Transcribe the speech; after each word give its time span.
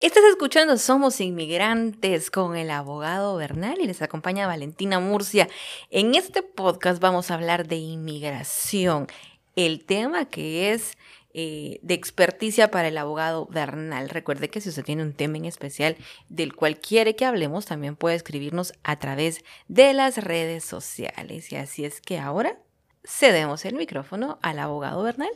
Estás 0.00 0.24
escuchando 0.30 0.78
Somos 0.78 1.20
Inmigrantes 1.20 2.30
con 2.30 2.56
el 2.56 2.70
abogado 2.70 3.36
Bernal 3.36 3.78
y 3.82 3.86
les 3.86 4.00
acompaña 4.00 4.46
Valentina 4.46 4.98
Murcia. 4.98 5.48
En 5.90 6.14
este 6.14 6.42
podcast 6.42 7.02
vamos 7.02 7.30
a 7.30 7.34
hablar 7.34 7.68
de 7.68 7.76
inmigración, 7.76 9.08
el 9.56 9.84
tema 9.84 10.24
que 10.24 10.72
es 10.72 10.96
eh, 11.34 11.78
de 11.82 11.92
experticia 11.92 12.70
para 12.70 12.88
el 12.88 12.96
abogado 12.96 13.46
Bernal. 13.50 14.08
Recuerde 14.08 14.48
que 14.48 14.62
si 14.62 14.70
usted 14.70 14.84
tiene 14.84 15.02
un 15.02 15.12
tema 15.12 15.36
en 15.36 15.44
especial 15.44 15.98
del 16.30 16.54
cual 16.54 16.78
quiere 16.78 17.14
que 17.14 17.26
hablemos, 17.26 17.66
también 17.66 17.94
puede 17.94 18.16
escribirnos 18.16 18.72
a 18.84 18.98
través 18.98 19.44
de 19.68 19.92
las 19.92 20.16
redes 20.16 20.64
sociales. 20.64 21.52
Y 21.52 21.56
así 21.56 21.84
es 21.84 22.00
que 22.00 22.18
ahora 22.18 22.56
cedemos 23.04 23.64
el 23.64 23.74
micrófono 23.74 24.38
al 24.42 24.58
abogado 24.58 25.02
Bernal. 25.02 25.30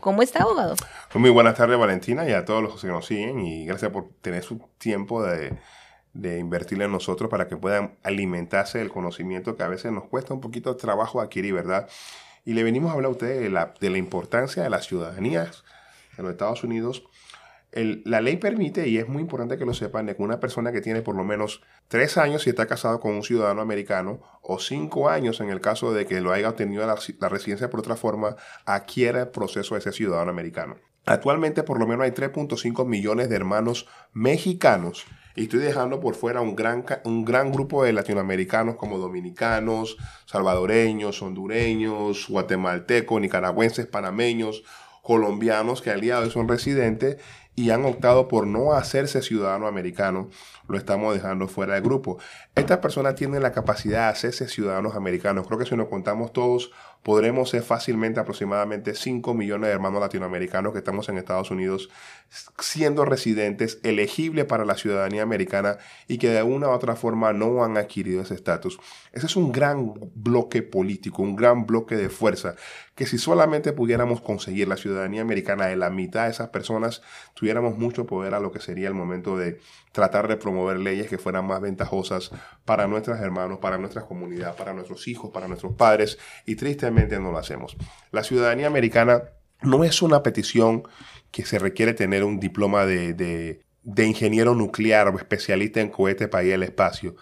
¿Cómo 0.00 0.22
está, 0.22 0.42
abogado? 0.42 0.74
Muy 1.14 1.30
buenas 1.30 1.56
tardes, 1.56 1.78
Valentina, 1.78 2.28
y 2.28 2.32
a 2.32 2.44
todos 2.44 2.62
los 2.62 2.80
que 2.80 2.88
nos 2.88 3.06
siguen. 3.06 3.40
Y 3.40 3.66
gracias 3.66 3.90
por 3.90 4.08
tener 4.20 4.42
su 4.42 4.58
tiempo 4.78 5.22
de, 5.22 5.56
de 6.12 6.38
invertirle 6.38 6.84
en 6.84 6.92
nosotros 6.92 7.30
para 7.30 7.48
que 7.48 7.56
puedan 7.56 7.96
alimentarse 8.02 8.78
del 8.78 8.90
conocimiento 8.90 9.56
que 9.56 9.62
a 9.62 9.68
veces 9.68 9.92
nos 9.92 10.04
cuesta 10.04 10.34
un 10.34 10.40
poquito 10.40 10.74
de 10.74 10.80
trabajo 10.80 11.20
adquirir, 11.20 11.54
¿verdad? 11.54 11.88
Y 12.44 12.54
le 12.54 12.64
venimos 12.64 12.90
a 12.90 12.94
hablar 12.94 13.10
a 13.10 13.12
ustedes 13.12 13.40
de 13.40 13.50
la, 13.50 13.74
de 13.80 13.90
la 13.90 13.98
importancia 13.98 14.62
de 14.62 14.70
las 14.70 14.86
ciudadanías 14.86 15.64
en 16.16 16.24
los 16.24 16.32
Estados 16.32 16.64
Unidos 16.64 17.04
la 17.72 18.20
ley 18.22 18.38
permite, 18.38 18.88
y 18.88 18.98
es 18.98 19.08
muy 19.08 19.20
importante 19.20 19.58
que 19.58 19.66
lo 19.66 19.74
sepan, 19.74 20.06
de 20.06 20.16
que 20.16 20.22
una 20.22 20.40
persona 20.40 20.72
que 20.72 20.80
tiene 20.80 21.02
por 21.02 21.14
lo 21.14 21.24
menos 21.24 21.60
tres 21.88 22.16
años 22.16 22.42
si 22.42 22.50
está 22.50 22.66
casado 22.66 22.98
con 22.98 23.14
un 23.14 23.22
ciudadano 23.22 23.60
americano, 23.60 24.20
o 24.42 24.58
cinco 24.58 25.10
años 25.10 25.40
en 25.40 25.50
el 25.50 25.60
caso 25.60 25.92
de 25.92 26.06
que 26.06 26.20
lo 26.20 26.32
haya 26.32 26.48
obtenido 26.48 26.86
la, 26.86 27.28
residencia 27.28 27.68
por 27.68 27.80
otra 27.80 27.96
forma, 27.96 28.36
adquiera 28.64 29.20
el 29.20 29.28
proceso 29.28 29.74
de 29.74 29.80
ese 29.80 29.92
ciudadano 29.92 30.30
americano. 30.30 30.76
Actualmente 31.04 31.62
por 31.62 31.78
lo 31.78 31.86
menos 31.86 32.04
hay 32.04 32.10
3.5 32.10 32.86
millones 32.86 33.28
de 33.30 33.36
hermanos 33.36 33.86
mexicanos 34.12 35.06
y 35.36 35.44
estoy 35.44 35.60
dejando 35.60 36.00
por 36.00 36.14
fuera 36.14 36.40
un 36.40 36.56
gran, 36.56 36.84
un 37.04 37.24
gran 37.24 37.52
grupo 37.52 37.84
de 37.84 37.92
latinoamericanos 37.92 38.76
como 38.76 38.98
dominicanos, 38.98 39.96
salvadoreños, 40.26 41.22
hondureños, 41.22 42.28
guatemaltecos, 42.28 43.20
nicaragüenses, 43.20 43.86
panameños, 43.86 44.64
colombianos 45.02 45.80
que 45.80 45.90
al 45.90 46.02
día 46.02 46.16
de 46.16 46.24
hoy 46.24 46.30
son 46.30 46.48
residentes 46.48 47.16
y 47.58 47.70
han 47.70 47.84
optado 47.84 48.28
por 48.28 48.46
no 48.46 48.72
hacerse 48.72 49.20
ciudadano 49.20 49.66
americano, 49.66 50.30
lo 50.68 50.78
estamos 50.78 51.12
dejando 51.12 51.48
fuera 51.48 51.74
del 51.74 51.82
grupo. 51.82 52.18
Estas 52.54 52.78
personas 52.78 53.16
tienen 53.16 53.42
la 53.42 53.50
capacidad 53.50 54.04
de 54.04 54.12
hacerse 54.12 54.46
ciudadanos 54.46 54.94
americanos. 54.94 55.44
Creo 55.48 55.58
que 55.58 55.66
si 55.66 55.74
nos 55.74 55.88
contamos 55.88 56.32
todos, 56.32 56.70
podremos 57.02 57.50
ser 57.50 57.62
fácilmente 57.62 58.20
aproximadamente 58.20 58.94
5 58.94 59.34
millones 59.34 59.68
de 59.68 59.74
hermanos 59.74 60.00
latinoamericanos 60.00 60.72
que 60.72 60.78
estamos 60.78 61.08
en 61.08 61.18
Estados 61.18 61.50
Unidos 61.50 61.90
siendo 62.58 63.04
residentes, 63.04 63.80
elegibles 63.82 64.44
para 64.44 64.64
la 64.64 64.76
ciudadanía 64.76 65.22
americana 65.22 65.78
y 66.06 66.18
que 66.18 66.28
de 66.28 66.42
una 66.42 66.68
u 66.68 66.70
otra 66.70 66.94
forma 66.94 67.32
no 67.32 67.64
han 67.64 67.76
adquirido 67.76 68.22
ese 68.22 68.34
estatus. 68.34 68.78
Ese 69.12 69.26
es 69.26 69.36
un 69.36 69.50
gran 69.50 69.94
bloque 70.14 70.62
político, 70.62 71.22
un 71.22 71.34
gran 71.34 71.66
bloque 71.66 71.96
de 71.96 72.08
fuerza, 72.08 72.54
que 72.98 73.06
si 73.06 73.16
solamente 73.16 73.72
pudiéramos 73.72 74.20
conseguir 74.20 74.66
la 74.66 74.76
ciudadanía 74.76 75.20
americana 75.20 75.66
de 75.66 75.76
la 75.76 75.88
mitad 75.88 76.24
de 76.24 76.32
esas 76.32 76.48
personas, 76.48 77.00
tuviéramos 77.32 77.78
mucho 77.78 78.06
poder 78.06 78.34
a 78.34 78.40
lo 78.40 78.50
que 78.50 78.58
sería 78.58 78.88
el 78.88 78.94
momento 78.94 79.38
de 79.38 79.60
tratar 79.92 80.26
de 80.26 80.36
promover 80.36 80.80
leyes 80.80 81.08
que 81.08 81.16
fueran 81.16 81.46
más 81.46 81.60
ventajosas 81.60 82.32
para 82.64 82.88
nuestros 82.88 83.20
hermanos, 83.20 83.60
para 83.60 83.78
nuestra 83.78 84.02
comunidad, 84.02 84.56
para 84.56 84.72
nuestros 84.72 85.06
hijos, 85.06 85.30
para 85.30 85.46
nuestros 85.46 85.74
padres, 85.74 86.18
y 86.44 86.56
tristemente 86.56 87.20
no 87.20 87.30
lo 87.30 87.38
hacemos. 87.38 87.76
La 88.10 88.24
ciudadanía 88.24 88.66
americana 88.66 89.22
no 89.62 89.84
es 89.84 90.02
una 90.02 90.24
petición 90.24 90.82
que 91.30 91.44
se 91.44 91.60
requiere 91.60 91.94
tener 91.94 92.24
un 92.24 92.40
diploma 92.40 92.84
de, 92.84 93.14
de, 93.14 94.06
ingeniero 94.06 94.56
nuclear 94.56 95.06
o 95.06 95.18
especialista 95.18 95.80
en 95.80 95.90
cohetes 95.90 96.26
para 96.26 96.42
ir 96.42 96.54
al 96.54 96.64
espacio. 96.64 97.14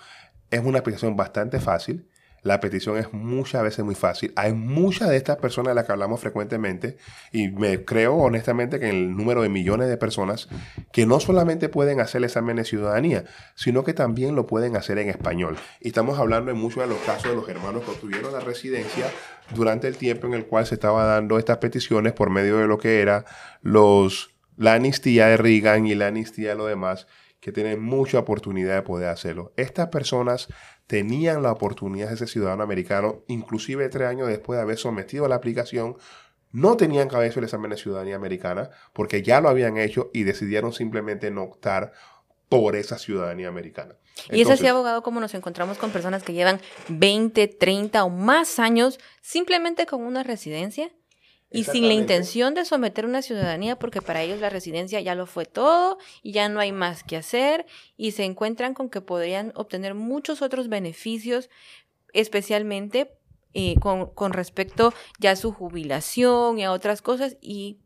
Es 0.51 0.61
una 0.65 0.83
petición 0.83 1.17
bastante 1.17 1.61
fácil 1.61 2.09
la 2.47 2.61
petición 2.61 2.97
es 2.97 3.13
muchas 3.13 3.63
veces 3.63 3.85
muy 3.85 3.97
fácil. 3.97 4.33
Hay 4.37 4.53
muchas 4.53 5.09
de 5.09 5.17
estas 5.17 5.37
personas 5.37 5.73
de 5.73 5.75
las 5.75 5.85
que 5.85 5.93
hablamos 5.93 6.21
frecuentemente 6.21 6.97
y 7.33 7.49
me 7.49 7.85
creo 7.85 8.15
honestamente 8.15 8.79
que 8.79 8.89
el 8.89 9.17
número 9.17 9.43
de 9.43 9.49
millones 9.49 9.89
de 9.89 9.97
personas 9.97 10.49
que 10.93 11.07
no 11.07 11.19
solamente 11.19 11.69
pueden 11.69 12.01
hacer 12.01 12.21
el 12.21 12.25
examen 12.25 12.57
de 12.57 12.65
ciudadanía, 12.65 13.25
sino 13.57 13.83
que 13.83 13.95
también 13.95 14.37
lo 14.37 14.47
pueden 14.47 14.77
hacer 14.77 14.99
en 14.99 15.09
español. 15.09 15.57
Y 15.81 15.89
estamos 15.89 16.19
hablando 16.19 16.53
en 16.53 16.57
muchos 16.57 16.85
de 16.85 16.89
los 16.89 17.01
casos 17.01 17.31
de 17.31 17.37
los 17.37 17.49
hermanos 17.49 17.83
que 17.85 17.91
obtuvieron 17.91 18.33
la 18.33 18.41
residencia 18.41 19.07
durante 19.55 19.89
el 19.89 19.97
tiempo 19.97 20.29
en 20.29 20.35
el 20.35 20.47
cual 20.47 20.67
se 20.67 20.75
estaba 20.75 21.05
dando 21.05 21.39
estas 21.39 21.59
peticiones 21.59 22.13
por 22.13 22.31
medio 22.31 22.59
de 22.59 22.69
lo 22.69 22.79
que 22.79 23.01
era 23.01 23.25
los, 23.63 24.35
la 24.57 24.75
amnistía 24.75 25.27
de 25.27 25.37
Reagan 25.37 25.87
y 25.87 25.97
la 25.97 26.09
amnistía 26.09 26.51
de 26.51 26.55
lo 26.55 26.67
demás 26.67 27.09
que 27.47 27.53
tienen 27.53 27.81
mucha 27.81 28.19
oportunidad 28.19 28.75
de 28.75 28.83
poder 28.83 29.09
hacerlo. 29.09 29.53
Estas 29.55 29.87
personas 29.87 30.49
tenían 30.89 31.45
la 31.45 31.53
oportunidad 31.53 32.11
de 32.11 32.17
ser 32.17 32.27
ciudadano 32.27 32.65
americano, 32.65 33.23
inclusive 33.29 33.89
tres 33.89 34.09
años 34.09 34.27
después 34.27 34.57
de 34.59 34.63
haber 34.63 34.79
sometido 34.79 35.27
a 35.27 35.29
la 35.29 35.37
aplicación, 35.37 35.97
no 36.51 36.77
tenían 36.77 37.09
que 37.09 37.15
haber 37.15 37.31
hecho 37.31 37.39
el 37.39 37.45
examen 37.45 37.71
de 37.71 37.77
ciudadanía 37.77 38.17
americana 38.17 38.71
porque 38.93 39.23
ya 39.23 39.41
lo 39.41 39.49
habían 39.49 39.77
hecho 39.77 40.11
y 40.13 40.25
decidieron 40.25 40.73
simplemente 40.73 41.31
no 41.31 41.45
optar 41.45 41.93
por 42.49 42.75
esa 42.75 42.99
ciudadanía 42.99 43.47
americana. 43.47 43.95
y 44.29 44.41
es 44.41 44.51
así, 44.51 44.67
abogado, 44.67 45.05
como 45.05 45.21
nos 45.21 45.33
encontramos 45.35 45.79
con 45.79 45.93
personas 45.93 46.25
que 46.25 46.33
llevan 46.33 46.61
20, 46.89 47.47
30 47.47 48.03
o 48.03 48.11
más 48.11 48.59
años 48.59 48.99
simplemente 49.23 49.87
con 49.87 50.03
una 50.03 50.25
residencia 50.25 50.91
y 51.51 51.65
sin 51.65 51.87
la 51.87 51.95
intención 51.95 52.55
de 52.55 52.65
someter 52.65 53.07
una 53.07 53.23
ciudadanía, 53.23 53.79
porque 53.79 54.03
para 54.03 54.23
ellos 54.23 54.41
la 54.41 54.51
residencia 54.51 55.01
ya 55.01 55.15
lo 55.15 55.27
fue 55.27 55.47
todo 55.47 55.99
y 56.23 56.33
ya 56.33 56.49
no 56.49 56.61
hay 56.61 56.73
más 56.73 57.05
que 57.05 57.17
hacer, 57.17 57.67
y 57.97 58.13
se 58.13 58.25
encuentran 58.25 58.75
con 58.75 58.91
que 58.91 59.01
podrían 59.01 59.53
obtener 59.55 59.95
muchos 59.95 60.43
otros 60.43 60.69
beneficios, 60.69 61.49
especialmente 62.13 63.13
eh, 63.55 63.77
con, 63.81 64.07
con, 64.07 64.33
respecto 64.33 64.93
ya 65.19 65.33
a 65.33 65.37
su 65.37 65.53
jubilación 65.53 66.59
y 66.59 66.65
a 66.65 66.73
otras 66.73 67.01
cosas, 67.01 67.37
y 67.41 67.79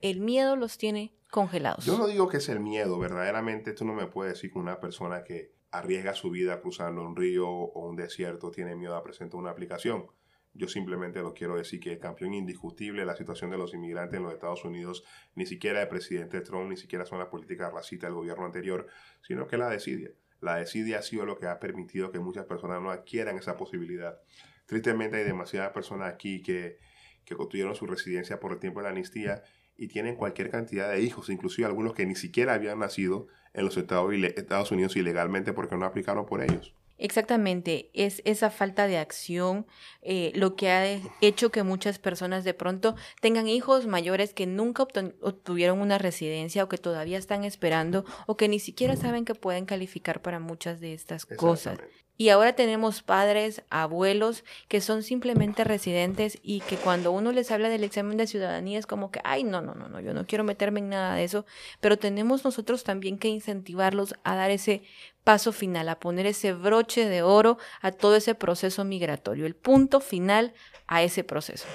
el 0.00 0.20
miedo 0.20 0.56
los 0.56 0.78
tiene 0.78 1.14
congelados. 1.30 1.84
Yo 1.84 1.98
no 1.98 2.06
digo 2.06 2.28
que 2.28 2.36
es 2.36 2.48
el 2.48 2.60
miedo, 2.60 2.98
verdaderamente 2.98 3.72
tú 3.72 3.84
no 3.84 3.94
me 3.94 4.06
puedes 4.06 4.34
decir 4.34 4.52
que 4.52 4.58
una 4.58 4.78
persona 4.78 5.24
que 5.24 5.56
arriesga 5.70 6.14
su 6.14 6.30
vida 6.30 6.60
cruzando 6.60 7.02
un 7.02 7.16
río 7.16 7.48
o 7.48 7.88
un 7.88 7.96
desierto 7.96 8.50
tiene 8.50 8.76
miedo 8.76 8.96
a 8.96 9.02
presentar 9.02 9.38
una 9.38 9.50
aplicación. 9.50 10.06
Yo 10.56 10.68
simplemente 10.68 11.20
lo 11.20 11.34
quiero 11.34 11.56
decir 11.56 11.80
que 11.80 11.92
el 11.92 11.98
campeón 11.98 12.32
indiscutible 12.32 13.04
la 13.04 13.16
situación 13.16 13.50
de 13.50 13.58
los 13.58 13.74
inmigrantes 13.74 14.16
en 14.16 14.22
los 14.22 14.32
Estados 14.32 14.64
Unidos, 14.64 15.04
ni 15.34 15.44
siquiera 15.44 15.82
el 15.82 15.88
presidente 15.88 16.40
Trump, 16.40 16.70
ni 16.70 16.76
siquiera 16.76 17.04
son 17.04 17.18
las 17.18 17.28
políticas 17.28 17.72
racistas 17.72 18.08
del 18.08 18.14
gobierno 18.14 18.46
anterior, 18.46 18.86
sino 19.20 19.46
que 19.46 19.58
la 19.58 19.68
desidia. 19.68 20.10
La 20.40 20.56
desidia 20.56 20.98
ha 20.98 21.02
sido 21.02 21.26
lo 21.26 21.38
que 21.38 21.46
ha 21.46 21.58
permitido 21.58 22.10
que 22.10 22.18
muchas 22.18 22.46
personas 22.46 22.80
no 22.80 22.90
adquieran 22.90 23.36
esa 23.36 23.56
posibilidad. 23.56 24.18
Tristemente 24.66 25.18
hay 25.18 25.24
demasiadas 25.24 25.72
personas 25.72 26.12
aquí 26.12 26.42
que, 26.42 26.78
que 27.24 27.36
construyeron 27.36 27.74
su 27.74 27.86
residencia 27.86 28.40
por 28.40 28.52
el 28.52 28.58
tiempo 28.58 28.80
de 28.80 28.84
la 28.84 28.90
amnistía 28.90 29.42
y 29.76 29.88
tienen 29.88 30.16
cualquier 30.16 30.50
cantidad 30.50 30.90
de 30.90 31.00
hijos, 31.00 31.28
inclusive 31.28 31.66
algunos 31.66 31.92
que 31.92 32.06
ni 32.06 32.14
siquiera 32.14 32.54
habían 32.54 32.78
nacido 32.78 33.26
en 33.52 33.64
los 33.64 33.76
Estados 33.76 34.70
Unidos 34.70 34.96
ilegalmente 34.96 35.52
porque 35.52 35.76
no 35.76 35.84
aplicaron 35.84 36.24
por 36.26 36.42
ellos. 36.42 36.74
Exactamente, 36.98 37.90
es 37.92 38.22
esa 38.24 38.50
falta 38.50 38.86
de 38.86 38.96
acción 38.96 39.66
eh, 40.00 40.32
lo 40.34 40.56
que 40.56 40.70
ha 40.70 41.00
hecho 41.20 41.50
que 41.50 41.62
muchas 41.62 41.98
personas 41.98 42.42
de 42.44 42.54
pronto 42.54 42.96
tengan 43.20 43.48
hijos 43.48 43.86
mayores 43.86 44.32
que 44.32 44.46
nunca 44.46 44.82
obtuvieron 44.82 45.80
una 45.80 45.98
residencia 45.98 46.64
o 46.64 46.68
que 46.68 46.78
todavía 46.78 47.18
están 47.18 47.44
esperando 47.44 48.04
o 48.26 48.36
que 48.38 48.48
ni 48.48 48.60
siquiera 48.60 48.96
saben 48.96 49.26
que 49.26 49.34
pueden 49.34 49.66
calificar 49.66 50.22
para 50.22 50.40
muchas 50.40 50.80
de 50.80 50.94
estas 50.94 51.26
cosas. 51.26 51.78
Y 52.16 52.30
ahora 52.30 52.54
tenemos 52.54 53.02
padres, 53.02 53.62
abuelos 53.68 54.44
que 54.68 54.80
son 54.80 55.02
simplemente 55.02 55.64
residentes 55.64 56.38
y 56.42 56.60
que 56.60 56.76
cuando 56.76 57.12
uno 57.12 57.32
les 57.32 57.50
habla 57.50 57.68
del 57.68 57.84
examen 57.84 58.16
de 58.16 58.26
ciudadanía 58.26 58.78
es 58.78 58.86
como 58.86 59.10
que, 59.10 59.20
ay, 59.24 59.44
no, 59.44 59.60
no, 59.60 59.74
no, 59.74 59.88
no, 59.88 60.00
yo 60.00 60.14
no 60.14 60.26
quiero 60.26 60.44
meterme 60.44 60.80
en 60.80 60.88
nada 60.90 61.14
de 61.14 61.24
eso, 61.24 61.44
pero 61.80 61.98
tenemos 61.98 62.44
nosotros 62.44 62.84
también 62.84 63.18
que 63.18 63.28
incentivarlos 63.28 64.14
a 64.24 64.34
dar 64.34 64.50
ese 64.50 64.82
paso 65.24 65.52
final, 65.52 65.88
a 65.88 65.98
poner 65.98 66.26
ese 66.26 66.52
broche 66.52 67.06
de 67.08 67.22
oro 67.22 67.58
a 67.80 67.90
todo 67.92 68.16
ese 68.16 68.34
proceso 68.34 68.84
migratorio, 68.84 69.44
el 69.44 69.56
punto 69.56 70.00
final 70.00 70.54
a 70.86 71.02
ese 71.02 71.24
proceso. 71.24 71.66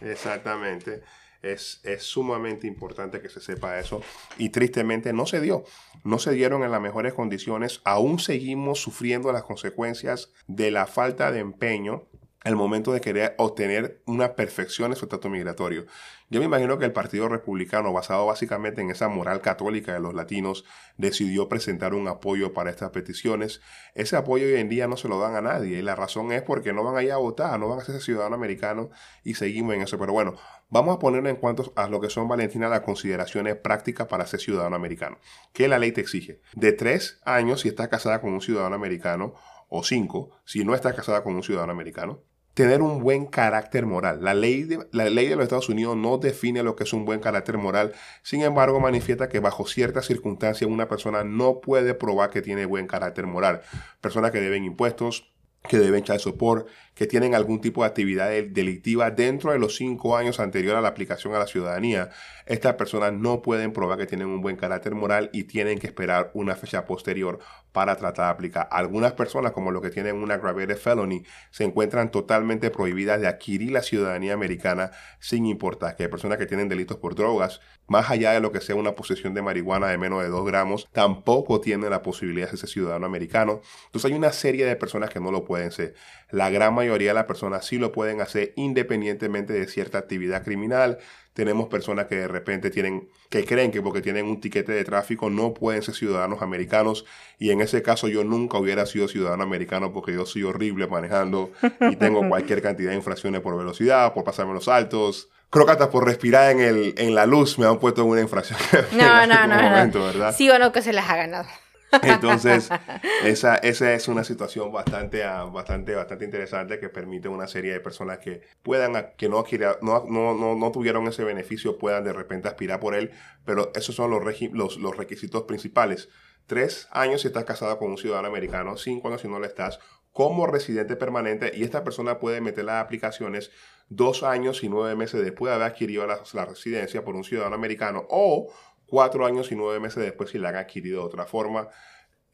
Exactamente. 0.00 1.02
Es, 1.42 1.80
es, 1.82 2.04
sumamente 2.04 2.68
importante 2.68 3.20
que 3.20 3.28
se 3.28 3.40
sepa 3.40 3.78
eso 3.80 4.00
y 4.38 4.50
tristemente 4.50 5.12
no 5.12 5.26
se 5.26 5.40
dio. 5.40 5.64
No 6.04 6.18
se 6.18 6.32
dieron 6.32 6.62
en 6.62 6.70
las 6.70 6.80
mejores 6.80 7.14
condiciones. 7.14 7.80
Aún 7.84 8.18
seguimos 8.20 8.80
sufriendo 8.80 9.32
las 9.32 9.42
consecuencias 9.42 10.32
de 10.46 10.70
la 10.70 10.86
falta 10.86 11.32
de 11.32 11.40
empeño 11.40 12.06
al 12.44 12.56
momento 12.56 12.92
de 12.92 13.00
querer 13.00 13.34
obtener 13.38 14.02
una 14.06 14.34
perfección 14.34 14.90
en 14.90 14.96
su 14.96 15.04
estatus 15.04 15.30
migratorio. 15.30 15.86
Yo 16.28 16.40
me 16.40 16.46
imagino 16.46 16.78
que 16.78 16.86
el 16.86 16.92
Partido 16.92 17.28
Republicano, 17.28 17.92
basado 17.92 18.24
básicamente 18.26 18.80
en 18.80 18.90
esa 18.90 19.08
moral 19.08 19.42
católica 19.42 19.92
de 19.92 20.00
los 20.00 20.14
latinos, 20.14 20.64
decidió 20.96 21.48
presentar 21.48 21.92
un 21.92 22.08
apoyo 22.08 22.54
para 22.54 22.70
estas 22.70 22.90
peticiones. 22.90 23.60
Ese 23.94 24.16
apoyo 24.16 24.46
hoy 24.46 24.54
en 24.54 24.70
día 24.70 24.88
no 24.88 24.96
se 24.96 25.08
lo 25.08 25.20
dan 25.20 25.36
a 25.36 25.42
nadie 25.42 25.78
y 25.78 25.82
la 25.82 25.94
razón 25.94 26.32
es 26.32 26.42
porque 26.42 26.72
no 26.72 26.82
van 26.84 26.96
a 26.96 27.02
ir 27.02 27.12
a 27.12 27.18
votar, 27.18 27.60
no 27.60 27.68
van 27.68 27.80
a 27.80 27.84
ser 27.84 28.00
ciudadano 28.00 28.34
americano 28.34 28.90
y 29.22 29.34
seguimos 29.34 29.74
en 29.74 29.82
eso. 29.82 29.98
Pero 29.98 30.14
bueno, 30.14 30.34
vamos 30.70 30.96
a 30.96 30.98
poner 30.98 31.26
en 31.26 31.36
cuanto 31.36 31.70
a 31.76 31.86
lo 31.88 32.00
que 32.00 32.08
son, 32.08 32.28
Valentina, 32.28 32.68
las 32.68 32.80
consideraciones 32.80 33.56
prácticas 33.56 34.06
para 34.06 34.26
ser 34.26 34.40
ciudadano 34.40 34.74
americano. 34.74 35.18
¿Qué 35.52 35.68
la 35.68 35.78
ley 35.78 35.92
te 35.92 36.00
exige? 36.00 36.40
De 36.54 36.72
tres 36.72 37.20
años 37.24 37.60
si 37.60 37.68
estás 37.68 37.88
casada 37.88 38.22
con 38.22 38.32
un 38.32 38.40
ciudadano 38.40 38.74
americano 38.74 39.34
o 39.68 39.84
cinco 39.84 40.30
si 40.44 40.64
no 40.64 40.74
estás 40.74 40.94
casada 40.94 41.22
con 41.22 41.34
un 41.34 41.42
ciudadano 41.42 41.72
americano 41.72 42.22
tener 42.54 42.82
un 42.82 43.00
buen 43.02 43.26
carácter 43.26 43.86
moral. 43.86 44.22
La 44.22 44.34
ley, 44.34 44.64
de, 44.64 44.86
la 44.92 45.04
ley 45.08 45.28
de 45.28 45.36
los 45.36 45.44
Estados 45.44 45.68
Unidos 45.68 45.96
no 45.96 46.18
define 46.18 46.62
lo 46.62 46.76
que 46.76 46.84
es 46.84 46.92
un 46.92 47.04
buen 47.04 47.20
carácter 47.20 47.58
moral, 47.58 47.92
sin 48.22 48.42
embargo 48.42 48.80
manifiesta 48.80 49.28
que 49.28 49.40
bajo 49.40 49.66
ciertas 49.66 50.06
circunstancias 50.06 50.70
una 50.70 50.88
persona 50.88 51.24
no 51.24 51.60
puede 51.60 51.94
probar 51.94 52.30
que 52.30 52.42
tiene 52.42 52.66
buen 52.66 52.86
carácter 52.86 53.26
moral. 53.26 53.62
Personas 54.00 54.30
que 54.30 54.40
deben 54.40 54.64
impuestos, 54.64 55.32
que 55.68 55.78
deben 55.78 56.00
echar 56.00 56.18
sopor, 56.18 56.66
que 57.02 57.08
tienen 57.08 57.34
algún 57.34 57.60
tipo 57.60 57.82
de 57.82 57.88
actividad 57.88 58.30
delictiva 58.30 59.10
dentro 59.10 59.50
de 59.50 59.58
los 59.58 59.74
cinco 59.74 60.16
años 60.16 60.38
anterior 60.38 60.76
a 60.76 60.80
la 60.80 60.86
aplicación 60.86 61.34
a 61.34 61.40
la 61.40 61.48
ciudadanía, 61.48 62.10
estas 62.46 62.74
personas 62.74 63.12
no 63.12 63.42
pueden 63.42 63.72
probar 63.72 63.98
que 63.98 64.06
tienen 64.06 64.28
un 64.28 64.40
buen 64.40 64.54
carácter 64.54 64.94
moral 64.94 65.28
y 65.32 65.44
tienen 65.44 65.80
que 65.80 65.88
esperar 65.88 66.30
una 66.32 66.54
fecha 66.54 66.86
posterior 66.86 67.40
para 67.72 67.96
tratar 67.96 68.26
de 68.26 68.30
aplicar. 68.30 68.68
Algunas 68.70 69.12
personas, 69.14 69.50
como 69.52 69.72
los 69.72 69.82
que 69.82 69.90
tienen 69.90 70.16
una 70.16 70.34
aggravated 70.34 70.76
felony, 70.76 71.24
se 71.50 71.64
encuentran 71.64 72.10
totalmente 72.10 72.70
prohibidas 72.70 73.20
de 73.20 73.26
adquirir 73.26 73.72
la 73.72 73.82
ciudadanía 73.82 74.34
americana 74.34 74.92
sin 75.18 75.46
importar 75.46 75.96
que 75.96 76.04
hay 76.04 76.08
personas 76.08 76.38
que 76.38 76.46
tienen 76.46 76.68
delitos 76.68 76.98
por 76.98 77.14
drogas, 77.14 77.60
más 77.88 78.10
allá 78.10 78.32
de 78.32 78.40
lo 78.40 78.52
que 78.52 78.60
sea 78.60 78.76
una 78.76 78.92
posesión 78.92 79.34
de 79.34 79.42
marihuana 79.42 79.88
de 79.88 79.98
menos 79.98 80.22
de 80.22 80.28
2 80.28 80.46
gramos, 80.46 80.88
tampoco 80.92 81.60
tienen 81.60 81.90
la 81.90 82.02
posibilidad 82.02 82.50
de 82.50 82.56
ser 82.56 82.68
ciudadano 82.68 83.06
americano. 83.06 83.60
Entonces 83.86 84.10
hay 84.10 84.16
una 84.16 84.32
serie 84.32 84.64
de 84.64 84.76
personas 84.76 85.10
que 85.10 85.20
no 85.20 85.30
lo 85.30 85.44
pueden 85.44 85.72
ser. 85.72 85.94
La 86.30 86.48
gran 86.50 86.74
mayoría 86.74 86.91
de 86.98 87.14
las 87.14 87.24
personas 87.24 87.66
sí 87.66 87.78
lo 87.78 87.92
pueden 87.92 88.20
hacer 88.20 88.52
independientemente 88.56 89.52
de 89.52 89.66
cierta 89.66 89.98
actividad 89.98 90.44
criminal. 90.44 90.98
Tenemos 91.32 91.68
personas 91.68 92.06
que 92.06 92.16
de 92.16 92.28
repente 92.28 92.70
tienen, 92.70 93.08
que 93.30 93.44
creen 93.44 93.70
que 93.70 93.80
porque 93.80 94.02
tienen 94.02 94.26
un 94.26 94.40
tiquete 94.40 94.72
de 94.72 94.84
tráfico 94.84 95.30
no 95.30 95.54
pueden 95.54 95.82
ser 95.82 95.94
ciudadanos 95.94 96.42
americanos. 96.42 97.06
Y 97.38 97.50
en 97.50 97.60
ese 97.62 97.82
caso 97.82 98.08
yo 98.08 98.22
nunca 98.22 98.58
hubiera 98.58 98.84
sido 98.86 99.08
ciudadano 99.08 99.42
americano 99.42 99.92
porque 99.92 100.12
yo 100.12 100.26
soy 100.26 100.42
horrible 100.42 100.86
manejando 100.86 101.50
y 101.80 101.96
tengo 101.96 102.20
cualquier 102.28 102.60
cantidad 102.60 102.90
de 102.90 102.96
infracciones 102.96 103.40
por 103.40 103.56
velocidad, 103.56 104.12
por 104.12 104.24
pasarme 104.24 104.52
los 104.52 104.68
altos. 104.68 105.30
Creo 105.48 105.66
que 105.66 105.72
hasta 105.72 105.90
por 105.90 106.06
respirar 106.06 106.50
en, 106.50 106.60
el, 106.60 106.94
en 106.96 107.14
la 107.14 107.26
luz 107.26 107.58
me 107.58 107.66
han 107.66 107.78
puesto 107.78 108.02
en 108.02 108.08
una 108.08 108.20
infracción. 108.20 108.58
No, 108.92 109.26
no, 109.26 109.46
no, 109.46 109.86
no. 109.86 110.32
Sí 110.32 110.48
o 110.50 110.58
no 110.58 110.72
que 110.72 110.82
se 110.82 110.92
les 110.92 111.04
ha 111.04 111.16
ganado. 111.16 111.46
Entonces, 112.02 112.70
esa, 113.24 113.56
esa 113.56 113.92
es 113.92 114.08
una 114.08 114.24
situación 114.24 114.72
bastante, 114.72 115.24
ah, 115.24 115.44
bastante, 115.44 115.94
bastante 115.94 116.24
interesante 116.24 116.78
que 116.78 116.88
permite 116.88 117.28
a 117.28 117.30
una 117.30 117.46
serie 117.46 117.72
de 117.72 117.80
personas 117.80 118.18
que 118.18 118.42
puedan, 118.62 119.12
que 119.16 119.28
no, 119.28 119.44
no, 119.82 120.04
no, 120.34 120.54
no, 120.54 120.72
tuvieron 120.72 121.06
ese 121.06 121.24
beneficio, 121.24 121.78
puedan 121.78 122.04
de 122.04 122.12
repente 122.12 122.48
aspirar 122.48 122.80
por 122.80 122.94
él, 122.94 123.10
pero 123.44 123.72
esos 123.74 123.94
son 123.94 124.10
los, 124.10 124.22
los, 124.52 124.76
los 124.78 124.96
requisitos 124.96 125.42
principales. 125.42 126.08
Tres 126.46 126.88
años 126.90 127.20
si 127.20 127.28
estás 127.28 127.44
casado 127.44 127.78
con 127.78 127.90
un 127.90 127.98
ciudadano 127.98 128.28
americano, 128.28 128.76
cinco 128.76 129.08
años 129.08 129.20
si 129.20 129.28
no 129.28 129.38
lo 129.38 129.46
estás, 129.46 129.78
como 130.12 130.46
residente 130.46 130.96
permanente 130.96 131.52
y 131.54 131.62
esta 131.62 131.84
persona 131.84 132.18
puede 132.18 132.40
meter 132.40 132.64
las 132.64 132.84
aplicaciones 132.84 133.50
dos 133.88 134.22
años 134.22 134.62
y 134.62 134.68
nueve 134.68 134.94
meses 134.94 135.22
después 135.22 135.50
de 135.50 135.54
haber 135.54 135.68
adquirido 135.68 136.06
la, 136.06 136.20
la, 136.32 136.44
residencia 136.46 137.04
por 137.04 137.14
un 137.14 137.24
ciudadano 137.24 137.54
americano 137.54 138.06
o 138.10 138.52
cuatro 138.92 139.24
años 139.24 139.50
y 139.50 139.56
nueve 139.56 139.80
meses 139.80 140.04
después 140.04 140.28
si 140.28 140.38
la 140.38 140.50
han 140.50 140.56
adquirido 140.56 141.00
de 141.00 141.06
otra 141.06 141.24
forma. 141.24 141.70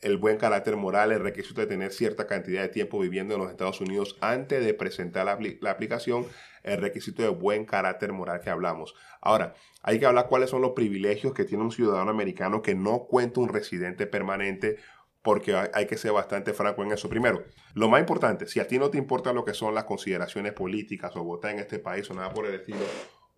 El 0.00 0.16
buen 0.16 0.38
carácter 0.38 0.74
moral, 0.76 1.12
el 1.12 1.20
requisito 1.20 1.60
de 1.60 1.68
tener 1.68 1.92
cierta 1.92 2.26
cantidad 2.26 2.62
de 2.62 2.68
tiempo 2.68 2.98
viviendo 2.98 3.34
en 3.34 3.40
los 3.40 3.50
Estados 3.52 3.80
Unidos 3.80 4.16
antes 4.20 4.64
de 4.64 4.74
presentar 4.74 5.26
la, 5.26 5.38
la 5.60 5.70
aplicación, 5.70 6.26
el 6.64 6.80
requisito 6.80 7.22
de 7.22 7.28
buen 7.28 7.64
carácter 7.64 8.12
moral 8.12 8.40
que 8.40 8.50
hablamos. 8.50 8.96
Ahora, 9.20 9.54
hay 9.84 10.00
que 10.00 10.06
hablar 10.06 10.26
cuáles 10.26 10.50
son 10.50 10.60
los 10.62 10.72
privilegios 10.72 11.32
que 11.32 11.44
tiene 11.44 11.62
un 11.62 11.70
ciudadano 11.70 12.10
americano 12.10 12.60
que 12.60 12.74
no 12.74 13.06
cuenta 13.08 13.38
un 13.38 13.50
residente 13.50 14.08
permanente 14.08 14.78
porque 15.22 15.54
hay 15.54 15.86
que 15.86 15.96
ser 15.96 16.10
bastante 16.10 16.54
franco 16.54 16.82
en 16.82 16.90
eso. 16.90 17.08
Primero, 17.08 17.44
lo 17.74 17.88
más 17.88 18.00
importante, 18.00 18.48
si 18.48 18.58
a 18.58 18.66
ti 18.66 18.80
no 18.80 18.90
te 18.90 18.98
importa 18.98 19.32
lo 19.32 19.44
que 19.44 19.54
son 19.54 19.76
las 19.76 19.84
consideraciones 19.84 20.54
políticas 20.54 21.14
o 21.14 21.22
votar 21.22 21.52
en 21.52 21.60
este 21.60 21.78
país 21.78 22.10
o 22.10 22.14
nada 22.14 22.34
por 22.34 22.46
el 22.46 22.54
estilo, 22.54 22.84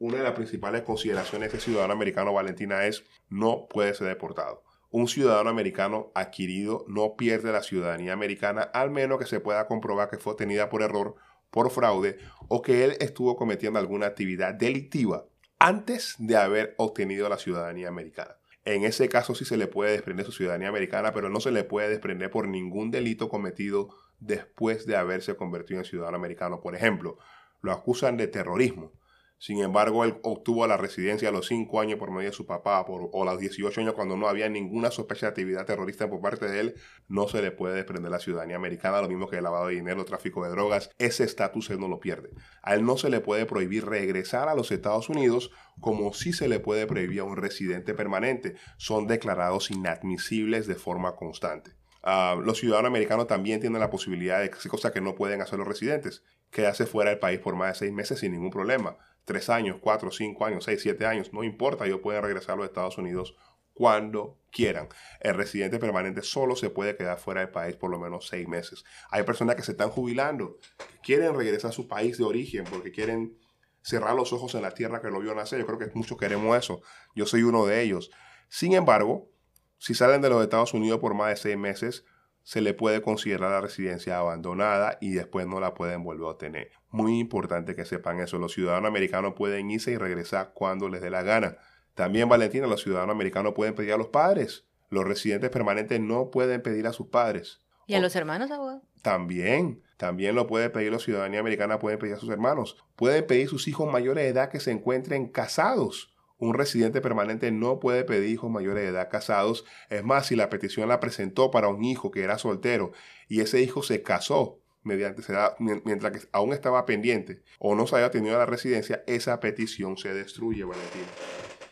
una 0.00 0.16
de 0.16 0.24
las 0.24 0.32
principales 0.32 0.82
consideraciones 0.82 1.52
de 1.52 1.58
este 1.58 1.70
ciudadano 1.70 1.92
americano, 1.92 2.32
Valentina, 2.32 2.86
es 2.86 3.04
no 3.28 3.68
puede 3.68 3.92
ser 3.92 4.08
deportado. 4.08 4.64
Un 4.90 5.08
ciudadano 5.08 5.50
americano 5.50 6.10
adquirido 6.14 6.86
no 6.88 7.16
pierde 7.16 7.52
la 7.52 7.62
ciudadanía 7.62 8.14
americana 8.14 8.62
al 8.62 8.90
menos 8.90 9.18
que 9.18 9.26
se 9.26 9.40
pueda 9.40 9.66
comprobar 9.66 10.08
que 10.08 10.16
fue 10.16 10.32
obtenida 10.32 10.70
por 10.70 10.82
error, 10.82 11.16
por 11.50 11.70
fraude 11.70 12.16
o 12.48 12.62
que 12.62 12.82
él 12.84 12.96
estuvo 13.00 13.36
cometiendo 13.36 13.78
alguna 13.78 14.06
actividad 14.06 14.54
delictiva 14.54 15.26
antes 15.58 16.16
de 16.18 16.36
haber 16.36 16.74
obtenido 16.78 17.28
la 17.28 17.36
ciudadanía 17.36 17.88
americana. 17.88 18.36
En 18.64 18.84
ese 18.84 19.10
caso 19.10 19.34
sí 19.34 19.44
se 19.44 19.58
le 19.58 19.66
puede 19.66 19.92
desprender 19.92 20.24
su 20.24 20.32
ciudadanía 20.32 20.68
americana, 20.68 21.12
pero 21.12 21.28
no 21.28 21.40
se 21.40 21.50
le 21.50 21.62
puede 21.62 21.90
desprender 21.90 22.30
por 22.30 22.48
ningún 22.48 22.90
delito 22.90 23.28
cometido 23.28 23.90
después 24.18 24.86
de 24.86 24.96
haberse 24.96 25.36
convertido 25.36 25.80
en 25.80 25.84
ciudadano 25.84 26.16
americano. 26.16 26.62
Por 26.62 26.74
ejemplo, 26.74 27.18
lo 27.60 27.72
acusan 27.72 28.16
de 28.16 28.28
terrorismo 28.28 28.92
sin 29.40 29.62
embargo, 29.62 30.04
él 30.04 30.16
obtuvo 30.22 30.66
la 30.66 30.76
residencia 30.76 31.30
a 31.30 31.32
los 31.32 31.46
5 31.46 31.80
años 31.80 31.98
por 31.98 32.10
medio 32.10 32.28
de 32.28 32.36
su 32.36 32.44
papá 32.44 32.84
por, 32.84 33.08
o 33.10 33.22
a 33.22 33.24
los 33.24 33.40
18 33.40 33.80
años 33.80 33.94
cuando 33.94 34.14
no 34.14 34.28
había 34.28 34.50
ninguna 34.50 34.90
sospecha 34.90 35.24
de 35.24 35.30
actividad 35.30 35.64
terrorista 35.64 36.10
por 36.10 36.20
parte 36.20 36.46
de 36.46 36.60
él. 36.60 36.74
No 37.08 37.26
se 37.26 37.40
le 37.40 37.50
puede 37.50 37.76
desprender 37.76 38.10
la 38.10 38.18
ciudadanía 38.18 38.56
americana, 38.56 39.00
lo 39.00 39.08
mismo 39.08 39.30
que 39.30 39.38
el 39.38 39.44
lavado 39.44 39.68
de 39.68 39.76
dinero, 39.76 40.04
tráfico 40.04 40.44
de 40.44 40.50
drogas. 40.50 40.90
Ese 40.98 41.24
estatus 41.24 41.70
él 41.70 41.80
no 41.80 41.88
lo 41.88 42.00
pierde. 42.00 42.28
A 42.60 42.74
él 42.74 42.84
no 42.84 42.98
se 42.98 43.08
le 43.08 43.20
puede 43.20 43.46
prohibir 43.46 43.86
regresar 43.86 44.50
a 44.50 44.54
los 44.54 44.70
Estados 44.72 45.08
Unidos 45.08 45.50
como 45.80 46.12
si 46.12 46.34
se 46.34 46.46
le 46.46 46.60
puede 46.60 46.86
prohibir 46.86 47.20
a 47.20 47.24
un 47.24 47.38
residente 47.38 47.94
permanente. 47.94 48.56
Son 48.76 49.06
declarados 49.06 49.70
inadmisibles 49.70 50.66
de 50.66 50.74
forma 50.74 51.16
constante. 51.16 51.70
Ah, 52.02 52.36
los 52.38 52.58
ciudadanos 52.58 52.90
americanos 52.90 53.26
también 53.26 53.60
tienen 53.60 53.80
la 53.80 53.88
posibilidad 53.88 54.38
de 54.38 54.50
cosas 54.50 54.92
que 54.92 55.00
no 55.00 55.14
pueden 55.14 55.40
hacer 55.40 55.58
los 55.58 55.68
residentes. 55.68 56.24
Quedarse 56.50 56.84
fuera 56.84 57.08
del 57.08 57.20
país 57.20 57.40
por 57.40 57.56
más 57.56 57.68
de 57.68 57.86
seis 57.86 57.92
meses 57.92 58.18
sin 58.18 58.32
ningún 58.32 58.50
problema 58.50 58.98
tres 59.30 59.48
años, 59.48 59.78
cuatro, 59.80 60.10
cinco 60.10 60.44
años, 60.44 60.64
seis, 60.64 60.82
siete 60.82 61.06
años, 61.06 61.32
no 61.32 61.44
importa, 61.44 61.86
ellos 61.86 62.00
pueden 62.02 62.20
regresar 62.20 62.54
a 62.54 62.56
los 62.56 62.66
Estados 62.66 62.98
Unidos 62.98 63.36
cuando 63.72 64.36
quieran. 64.50 64.88
El 65.20 65.36
residente 65.36 65.78
permanente 65.78 66.22
solo 66.22 66.56
se 66.56 66.68
puede 66.68 66.96
quedar 66.96 67.20
fuera 67.20 67.42
del 67.42 67.50
país 67.50 67.76
por 67.76 67.90
lo 67.90 68.00
menos 68.00 68.26
seis 68.26 68.48
meses. 68.48 68.84
Hay 69.10 69.22
personas 69.22 69.54
que 69.54 69.62
se 69.62 69.70
están 69.70 69.90
jubilando, 69.90 70.58
que 70.76 70.98
quieren 71.04 71.36
regresar 71.36 71.70
a 71.70 71.72
su 71.72 71.86
país 71.86 72.18
de 72.18 72.24
origen 72.24 72.64
porque 72.64 72.90
quieren 72.90 73.38
cerrar 73.82 74.16
los 74.16 74.32
ojos 74.32 74.56
en 74.56 74.62
la 74.62 74.72
tierra 74.72 75.00
que 75.00 75.10
lo 75.10 75.20
vio 75.20 75.32
nacer. 75.32 75.60
Yo 75.60 75.66
creo 75.66 75.78
que 75.78 75.90
muchos 75.94 76.18
queremos 76.18 76.58
eso. 76.58 76.82
Yo 77.14 77.24
soy 77.24 77.44
uno 77.44 77.66
de 77.66 77.82
ellos. 77.82 78.10
Sin 78.48 78.72
embargo, 78.72 79.30
si 79.78 79.94
salen 79.94 80.20
de 80.22 80.28
los 80.28 80.42
Estados 80.42 80.74
Unidos 80.74 80.98
por 80.98 81.14
más 81.14 81.28
de 81.28 81.36
seis 81.36 81.56
meses, 81.56 82.04
se 82.42 82.60
le 82.60 82.74
puede 82.74 83.02
considerar 83.02 83.50
la 83.50 83.60
residencia 83.60 84.18
abandonada 84.18 84.98
y 85.00 85.12
después 85.12 85.46
no 85.46 85.60
la 85.60 85.74
pueden 85.74 86.02
volver 86.02 86.26
a 86.26 86.30
obtener. 86.30 86.70
Muy 86.90 87.18
importante 87.18 87.74
que 87.74 87.84
sepan 87.84 88.20
eso. 88.20 88.38
Los 88.38 88.52
ciudadanos 88.52 88.88
americanos 88.88 89.34
pueden 89.36 89.70
irse 89.70 89.92
y 89.92 89.96
regresar 89.96 90.52
cuando 90.54 90.88
les 90.88 91.00
dé 91.00 91.10
la 91.10 91.22
gana. 91.22 91.58
También, 91.94 92.28
Valentina, 92.28 92.66
los 92.66 92.82
ciudadanos 92.82 93.14
americanos 93.14 93.52
pueden 93.54 93.74
pedir 93.74 93.92
a 93.92 93.96
los 93.96 94.08
padres. 94.08 94.64
Los 94.88 95.04
residentes 95.04 95.50
permanentes 95.50 96.00
no 96.00 96.30
pueden 96.30 96.62
pedir 96.62 96.86
a 96.86 96.92
sus 96.92 97.08
padres. 97.08 97.60
¿Y 97.86 97.94
a 97.94 98.00
los 98.00 98.16
hermanos, 98.16 98.50
abogado? 98.50 98.82
También. 99.02 99.82
También 99.96 100.34
lo 100.34 100.46
puede 100.46 100.70
pedir 100.70 100.92
la 100.92 100.98
ciudadanía 100.98 101.40
americana, 101.40 101.78
pueden 101.78 101.98
pedir 101.98 102.14
a 102.14 102.18
sus 102.18 102.30
hermanos. 102.30 102.76
Pueden 102.96 103.26
pedir 103.26 103.46
a 103.46 103.50
sus 103.50 103.68
hijos 103.68 103.90
mayores 103.92 104.24
de 104.24 104.30
edad 104.30 104.48
que 104.48 104.60
se 104.60 104.70
encuentren 104.70 105.28
casados 105.28 106.12
un 106.40 106.54
residente 106.54 107.00
permanente 107.00 107.52
no 107.52 107.78
puede 107.78 108.02
pedir 108.04 108.30
hijos 108.30 108.50
mayores 108.50 108.82
de 108.82 108.90
edad 108.90 109.08
casados. 109.10 109.64
Es 109.90 110.02
más, 110.02 110.26
si 110.26 110.36
la 110.36 110.48
petición 110.48 110.88
la 110.88 110.98
presentó 110.98 111.50
para 111.50 111.68
un 111.68 111.84
hijo 111.84 112.10
que 112.10 112.22
era 112.22 112.38
soltero 112.38 112.92
y 113.28 113.40
ese 113.40 113.62
hijo 113.62 113.82
se 113.82 114.02
casó 114.02 114.58
mediante 114.82 115.22
mientras 115.58 116.12
que 116.12 116.28
aún 116.32 116.54
estaba 116.54 116.86
pendiente 116.86 117.42
o 117.58 117.74
no 117.74 117.86
se 117.86 117.96
haya 117.96 118.10
tenido 118.10 118.38
la 118.38 118.46
residencia, 118.46 119.04
esa 119.06 119.38
petición 119.38 119.98
se 119.98 120.14
destruye, 120.14 120.64
Valentina. 120.64 121.06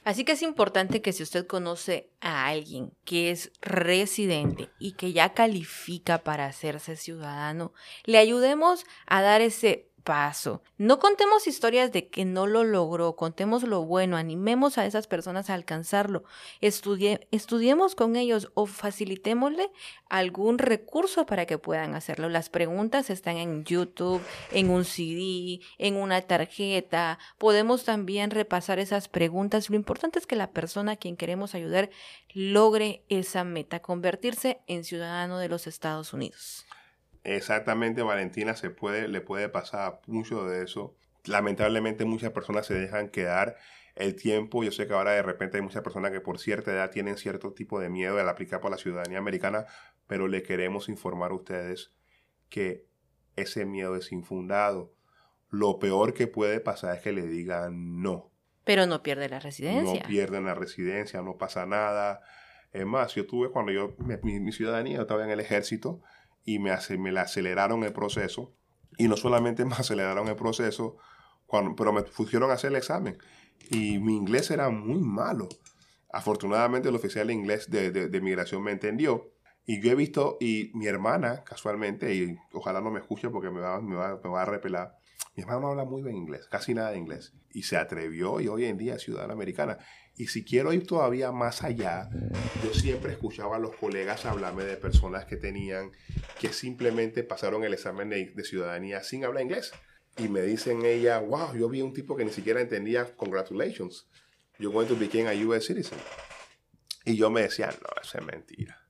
Así 0.04 0.24
que 0.24 0.32
es 0.32 0.42
importante 0.42 1.02
que 1.02 1.12
si 1.12 1.22
usted 1.22 1.46
conoce 1.46 2.10
a 2.20 2.46
alguien 2.46 2.92
que 3.04 3.30
es 3.30 3.52
residente 3.60 4.70
y 4.78 4.92
que 4.92 5.12
ya 5.12 5.34
califica 5.34 6.18
para 6.18 6.46
hacerse 6.46 6.96
ciudadano, 6.96 7.72
le 8.04 8.16
ayudemos 8.16 8.86
a 9.06 9.20
dar 9.20 9.42
ese 9.42 9.87
paso. 10.08 10.62
No 10.78 10.98
contemos 11.00 11.46
historias 11.46 11.92
de 11.92 12.08
que 12.08 12.24
no 12.24 12.46
lo 12.46 12.64
logró, 12.64 13.14
contemos 13.14 13.62
lo 13.62 13.84
bueno, 13.84 14.16
animemos 14.16 14.78
a 14.78 14.86
esas 14.86 15.06
personas 15.06 15.50
a 15.50 15.54
alcanzarlo, 15.54 16.24
estudiemos 16.62 17.94
con 17.94 18.16
ellos 18.16 18.50
o 18.54 18.64
facilitémosle 18.64 19.70
algún 20.08 20.56
recurso 20.56 21.26
para 21.26 21.44
que 21.44 21.58
puedan 21.58 21.94
hacerlo. 21.94 22.30
Las 22.30 22.48
preguntas 22.48 23.10
están 23.10 23.36
en 23.36 23.64
YouTube, 23.64 24.22
en 24.50 24.70
un 24.70 24.86
CD, 24.86 25.60
en 25.76 25.96
una 25.96 26.22
tarjeta. 26.22 27.18
Podemos 27.36 27.84
también 27.84 28.30
repasar 28.30 28.78
esas 28.78 29.08
preguntas. 29.08 29.68
Lo 29.68 29.76
importante 29.76 30.18
es 30.18 30.26
que 30.26 30.36
la 30.36 30.52
persona 30.52 30.92
a 30.92 30.96
quien 30.96 31.18
queremos 31.18 31.54
ayudar 31.54 31.90
logre 32.32 33.02
esa 33.10 33.44
meta, 33.44 33.80
convertirse 33.80 34.62
en 34.68 34.84
ciudadano 34.84 35.38
de 35.38 35.50
los 35.50 35.66
Estados 35.66 36.14
Unidos. 36.14 36.64
Exactamente, 37.36 38.02
Valentina, 38.02 38.56
se 38.56 38.70
puede, 38.70 39.06
le 39.06 39.20
puede 39.20 39.50
pasar 39.50 40.00
mucho 40.06 40.46
de 40.46 40.64
eso. 40.64 40.96
Lamentablemente 41.24 42.06
muchas 42.06 42.32
personas 42.32 42.64
se 42.64 42.72
dejan 42.72 43.10
quedar 43.10 43.56
el 43.96 44.16
tiempo. 44.16 44.64
Yo 44.64 44.72
sé 44.72 44.86
que 44.86 44.94
ahora 44.94 45.12
de 45.12 45.22
repente 45.22 45.58
hay 45.58 45.62
muchas 45.62 45.82
personas 45.82 46.10
que 46.10 46.22
por 46.22 46.38
cierta 46.38 46.72
edad 46.72 46.90
tienen 46.90 47.18
cierto 47.18 47.52
tipo 47.52 47.80
de 47.80 47.90
miedo 47.90 48.18
al 48.18 48.28
aplicar 48.30 48.60
por 48.60 48.70
la 48.70 48.78
ciudadanía 48.78 49.18
americana, 49.18 49.66
pero 50.06 50.26
le 50.26 50.42
queremos 50.42 50.88
informar 50.88 51.32
a 51.32 51.34
ustedes 51.34 51.92
que 52.48 52.86
ese 53.36 53.66
miedo 53.66 53.94
es 53.96 54.10
infundado. 54.10 54.94
Lo 55.50 55.78
peor 55.78 56.14
que 56.14 56.28
puede 56.28 56.60
pasar 56.60 56.96
es 56.96 57.02
que 57.02 57.12
le 57.12 57.26
digan 57.26 58.00
no. 58.00 58.30
Pero 58.64 58.86
no 58.86 59.02
pierde 59.02 59.28
la 59.28 59.40
residencia. 59.40 60.00
No 60.00 60.08
pierden 60.08 60.46
la 60.46 60.54
residencia, 60.54 61.20
no 61.20 61.36
pasa 61.36 61.66
nada. 61.66 62.22
Es 62.72 62.86
más, 62.86 63.14
yo 63.14 63.26
tuve 63.26 63.50
cuando 63.50 63.70
yo, 63.70 63.96
mi, 64.22 64.52
ciudadanía, 64.52 64.96
yo 64.96 65.02
estaba 65.02 65.24
en 65.24 65.30
el 65.30 65.40
ejército 65.40 66.00
y 66.44 66.58
me, 66.58 66.72
me 66.98 67.12
le 67.12 67.20
aceleraron 67.20 67.84
el 67.84 67.92
proceso. 67.92 68.54
Y 68.96 69.08
no 69.08 69.16
solamente 69.16 69.64
me 69.66 69.74
aceleraron 69.74 70.28
el 70.28 70.36
proceso, 70.36 70.96
cuando, 71.46 71.74
pero 71.76 71.92
me 71.92 72.02
pusieron 72.02 72.50
a 72.50 72.54
hacer 72.54 72.70
el 72.70 72.76
examen. 72.76 73.18
Y 73.70 73.98
mi 73.98 74.16
inglés 74.16 74.50
era 74.50 74.70
muy 74.70 75.00
malo. 75.00 75.48
Afortunadamente 76.10 76.88
el 76.88 76.94
oficial 76.94 77.26
de 77.26 77.34
inglés 77.34 77.70
de, 77.70 77.90
de, 77.90 78.20
migración 78.20 78.62
me 78.62 78.72
entendió. 78.72 79.32
Y 79.66 79.82
yo 79.82 79.90
he 79.90 79.94
visto, 79.94 80.38
y 80.40 80.70
mi 80.74 80.86
hermana, 80.86 81.44
casualmente, 81.44 82.14
y 82.14 82.36
ojalá 82.54 82.80
no 82.80 82.90
me 82.90 83.00
escuche 83.00 83.28
porque 83.28 83.50
me 83.50 83.60
va, 83.60 83.80
me 83.82 83.96
va, 83.96 84.18
me 84.22 84.30
va 84.30 84.42
a 84.42 84.46
repelar, 84.46 84.97
mi 85.38 85.42
hermana 85.42 85.60
no 85.60 85.68
habla 85.68 85.84
muy 85.84 86.02
bien 86.02 86.16
inglés, 86.16 86.48
casi 86.50 86.74
nada 86.74 86.90
de 86.90 86.98
inglés. 86.98 87.32
Y 87.52 87.62
se 87.62 87.76
atrevió 87.76 88.40
y 88.40 88.48
hoy 88.48 88.64
en 88.64 88.76
día 88.76 88.96
es 88.96 89.02
ciudadana 89.02 89.34
americana. 89.34 89.78
Y 90.16 90.26
si 90.26 90.44
quiero 90.44 90.72
ir 90.72 90.84
todavía 90.84 91.30
más 91.30 91.62
allá, 91.62 92.10
yo 92.64 92.74
siempre 92.74 93.12
escuchaba 93.12 93.54
a 93.54 93.60
los 93.60 93.76
colegas 93.76 94.26
hablarme 94.26 94.64
de 94.64 94.76
personas 94.76 95.26
que 95.26 95.36
tenían, 95.36 95.92
que 96.40 96.52
simplemente 96.52 97.22
pasaron 97.22 97.62
el 97.62 97.72
examen 97.72 98.10
de, 98.10 98.42
ciudadanía 98.42 99.04
sin 99.04 99.24
hablar 99.24 99.44
inglés. 99.44 99.70
Y 100.16 100.26
me 100.26 100.42
dicen 100.42 100.84
ella, 100.84 101.20
wow, 101.20 101.54
yo 101.54 101.68
vi 101.68 101.82
un 101.82 101.94
tipo 101.94 102.16
que 102.16 102.24
ni 102.24 102.32
siquiera 102.32 102.60
entendía, 102.60 103.14
congratulations, 103.14 104.08
you're 104.58 104.74
going 104.74 104.88
to 104.88 104.96
become 104.96 105.28
a 105.28 105.46
US 105.46 105.66
citizen. 105.66 105.98
Y 107.04 107.14
yo 107.14 107.30
me 107.30 107.42
decía, 107.42 107.68
no, 107.68 108.02
eso 108.02 108.18
es 108.18 108.26
mentira. 108.26 108.88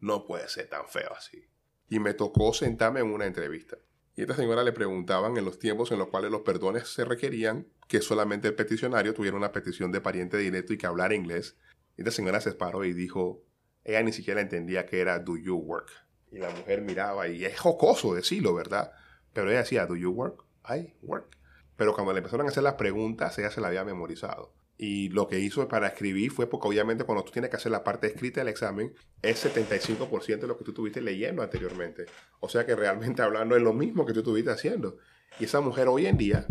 No 0.00 0.26
puede 0.26 0.48
ser 0.48 0.68
tan 0.68 0.88
feo 0.88 1.12
así. 1.16 1.46
Y 1.88 2.00
me 2.00 2.12
tocó 2.12 2.52
sentarme 2.52 2.98
en 2.98 3.12
una 3.12 3.26
entrevista. 3.26 3.76
Y 4.16 4.22
esta 4.22 4.34
señora 4.34 4.64
le 4.64 4.72
preguntaban 4.72 5.36
en 5.36 5.44
los 5.44 5.58
tiempos 5.58 5.92
en 5.92 5.98
los 5.98 6.08
cuales 6.08 6.30
los 6.30 6.40
perdones 6.40 6.88
se 6.88 7.04
requerían 7.04 7.66
que 7.86 8.00
solamente 8.00 8.48
el 8.48 8.54
peticionario 8.54 9.12
tuviera 9.12 9.36
una 9.36 9.52
petición 9.52 9.92
de 9.92 10.00
pariente 10.00 10.38
directo 10.38 10.72
y 10.72 10.78
que 10.78 10.86
hablara 10.86 11.14
inglés. 11.14 11.58
Y 11.98 12.00
esta 12.00 12.10
señora 12.10 12.40
se 12.40 12.52
paró 12.52 12.82
y 12.84 12.94
dijo, 12.94 13.44
ella 13.84 14.02
ni 14.02 14.14
siquiera 14.14 14.40
entendía 14.40 14.86
que 14.86 15.00
era 15.00 15.18
do 15.18 15.36
you 15.36 15.56
work. 15.56 15.90
Y 16.32 16.38
la 16.38 16.48
mujer 16.48 16.80
miraba 16.80 17.28
y 17.28 17.44
es 17.44 17.60
jocoso 17.60 18.14
decirlo, 18.14 18.54
¿verdad? 18.54 18.90
Pero 19.34 19.50
ella 19.50 19.60
decía, 19.60 19.84
do 19.84 19.96
you 19.96 20.10
work? 20.10 20.44
I 20.66 20.94
work. 21.02 21.36
Pero 21.76 21.94
cuando 21.94 22.14
le 22.14 22.18
empezaron 22.18 22.46
a 22.46 22.48
hacer 22.48 22.62
las 22.62 22.74
preguntas, 22.74 23.38
ella 23.38 23.50
se 23.50 23.60
la 23.60 23.68
había 23.68 23.84
memorizado. 23.84 24.54
Y 24.78 25.08
lo 25.08 25.26
que 25.26 25.40
hizo 25.40 25.66
para 25.68 25.86
escribir 25.86 26.30
fue 26.30 26.46
porque 26.46 26.68
obviamente 26.68 27.04
cuando 27.04 27.24
tú 27.24 27.32
tienes 27.32 27.50
que 27.50 27.56
hacer 27.56 27.72
la 27.72 27.82
parte 27.82 28.08
escrita 28.08 28.40
del 28.40 28.48
examen, 28.48 28.92
es 29.22 29.44
75% 29.44 30.40
de 30.40 30.46
lo 30.46 30.58
que 30.58 30.64
tú 30.64 30.72
estuviste 30.72 31.00
leyendo 31.00 31.42
anteriormente. 31.42 32.06
O 32.40 32.48
sea 32.48 32.66
que 32.66 32.76
realmente 32.76 33.22
hablando 33.22 33.56
es 33.56 33.62
lo 33.62 33.72
mismo 33.72 34.04
que 34.04 34.12
tú 34.12 34.20
estuviste 34.20 34.50
haciendo. 34.50 34.98
Y 35.40 35.44
esa 35.44 35.60
mujer 35.60 35.88
hoy 35.88 36.06
en 36.06 36.18
día, 36.18 36.46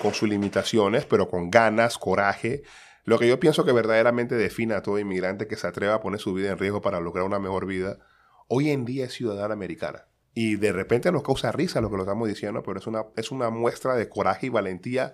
con 0.00 0.14
sus 0.14 0.28
limitaciones, 0.28 1.06
pero 1.06 1.28
con 1.28 1.50
ganas, 1.50 1.98
coraje, 1.98 2.62
lo 3.04 3.18
que 3.18 3.28
yo 3.28 3.38
pienso 3.38 3.64
que 3.64 3.72
verdaderamente 3.72 4.34
define 4.34 4.74
a 4.74 4.82
todo 4.82 4.98
inmigrante 4.98 5.46
que 5.46 5.56
se 5.56 5.66
atreva 5.66 5.94
a 5.94 6.00
poner 6.00 6.20
su 6.20 6.32
vida 6.32 6.50
en 6.50 6.58
riesgo 6.58 6.80
para 6.80 7.00
lograr 7.00 7.26
una 7.26 7.38
mejor 7.38 7.66
vida, 7.66 7.98
hoy 8.48 8.70
en 8.70 8.84
día 8.84 9.06
es 9.06 9.12
ciudadana 9.12 9.54
americana. 9.54 10.06
Y 10.32 10.56
de 10.56 10.72
repente 10.72 11.12
nos 11.12 11.22
causa 11.22 11.52
risa 11.52 11.80
lo 11.80 11.90
que 11.90 11.96
lo 11.96 12.02
estamos 12.02 12.28
diciendo, 12.28 12.62
pero 12.62 12.78
es 12.78 12.86
una, 12.86 13.04
es 13.16 13.30
una 13.30 13.50
muestra 13.50 13.94
de 13.94 14.08
coraje 14.08 14.46
y 14.46 14.50
valentía 14.50 15.12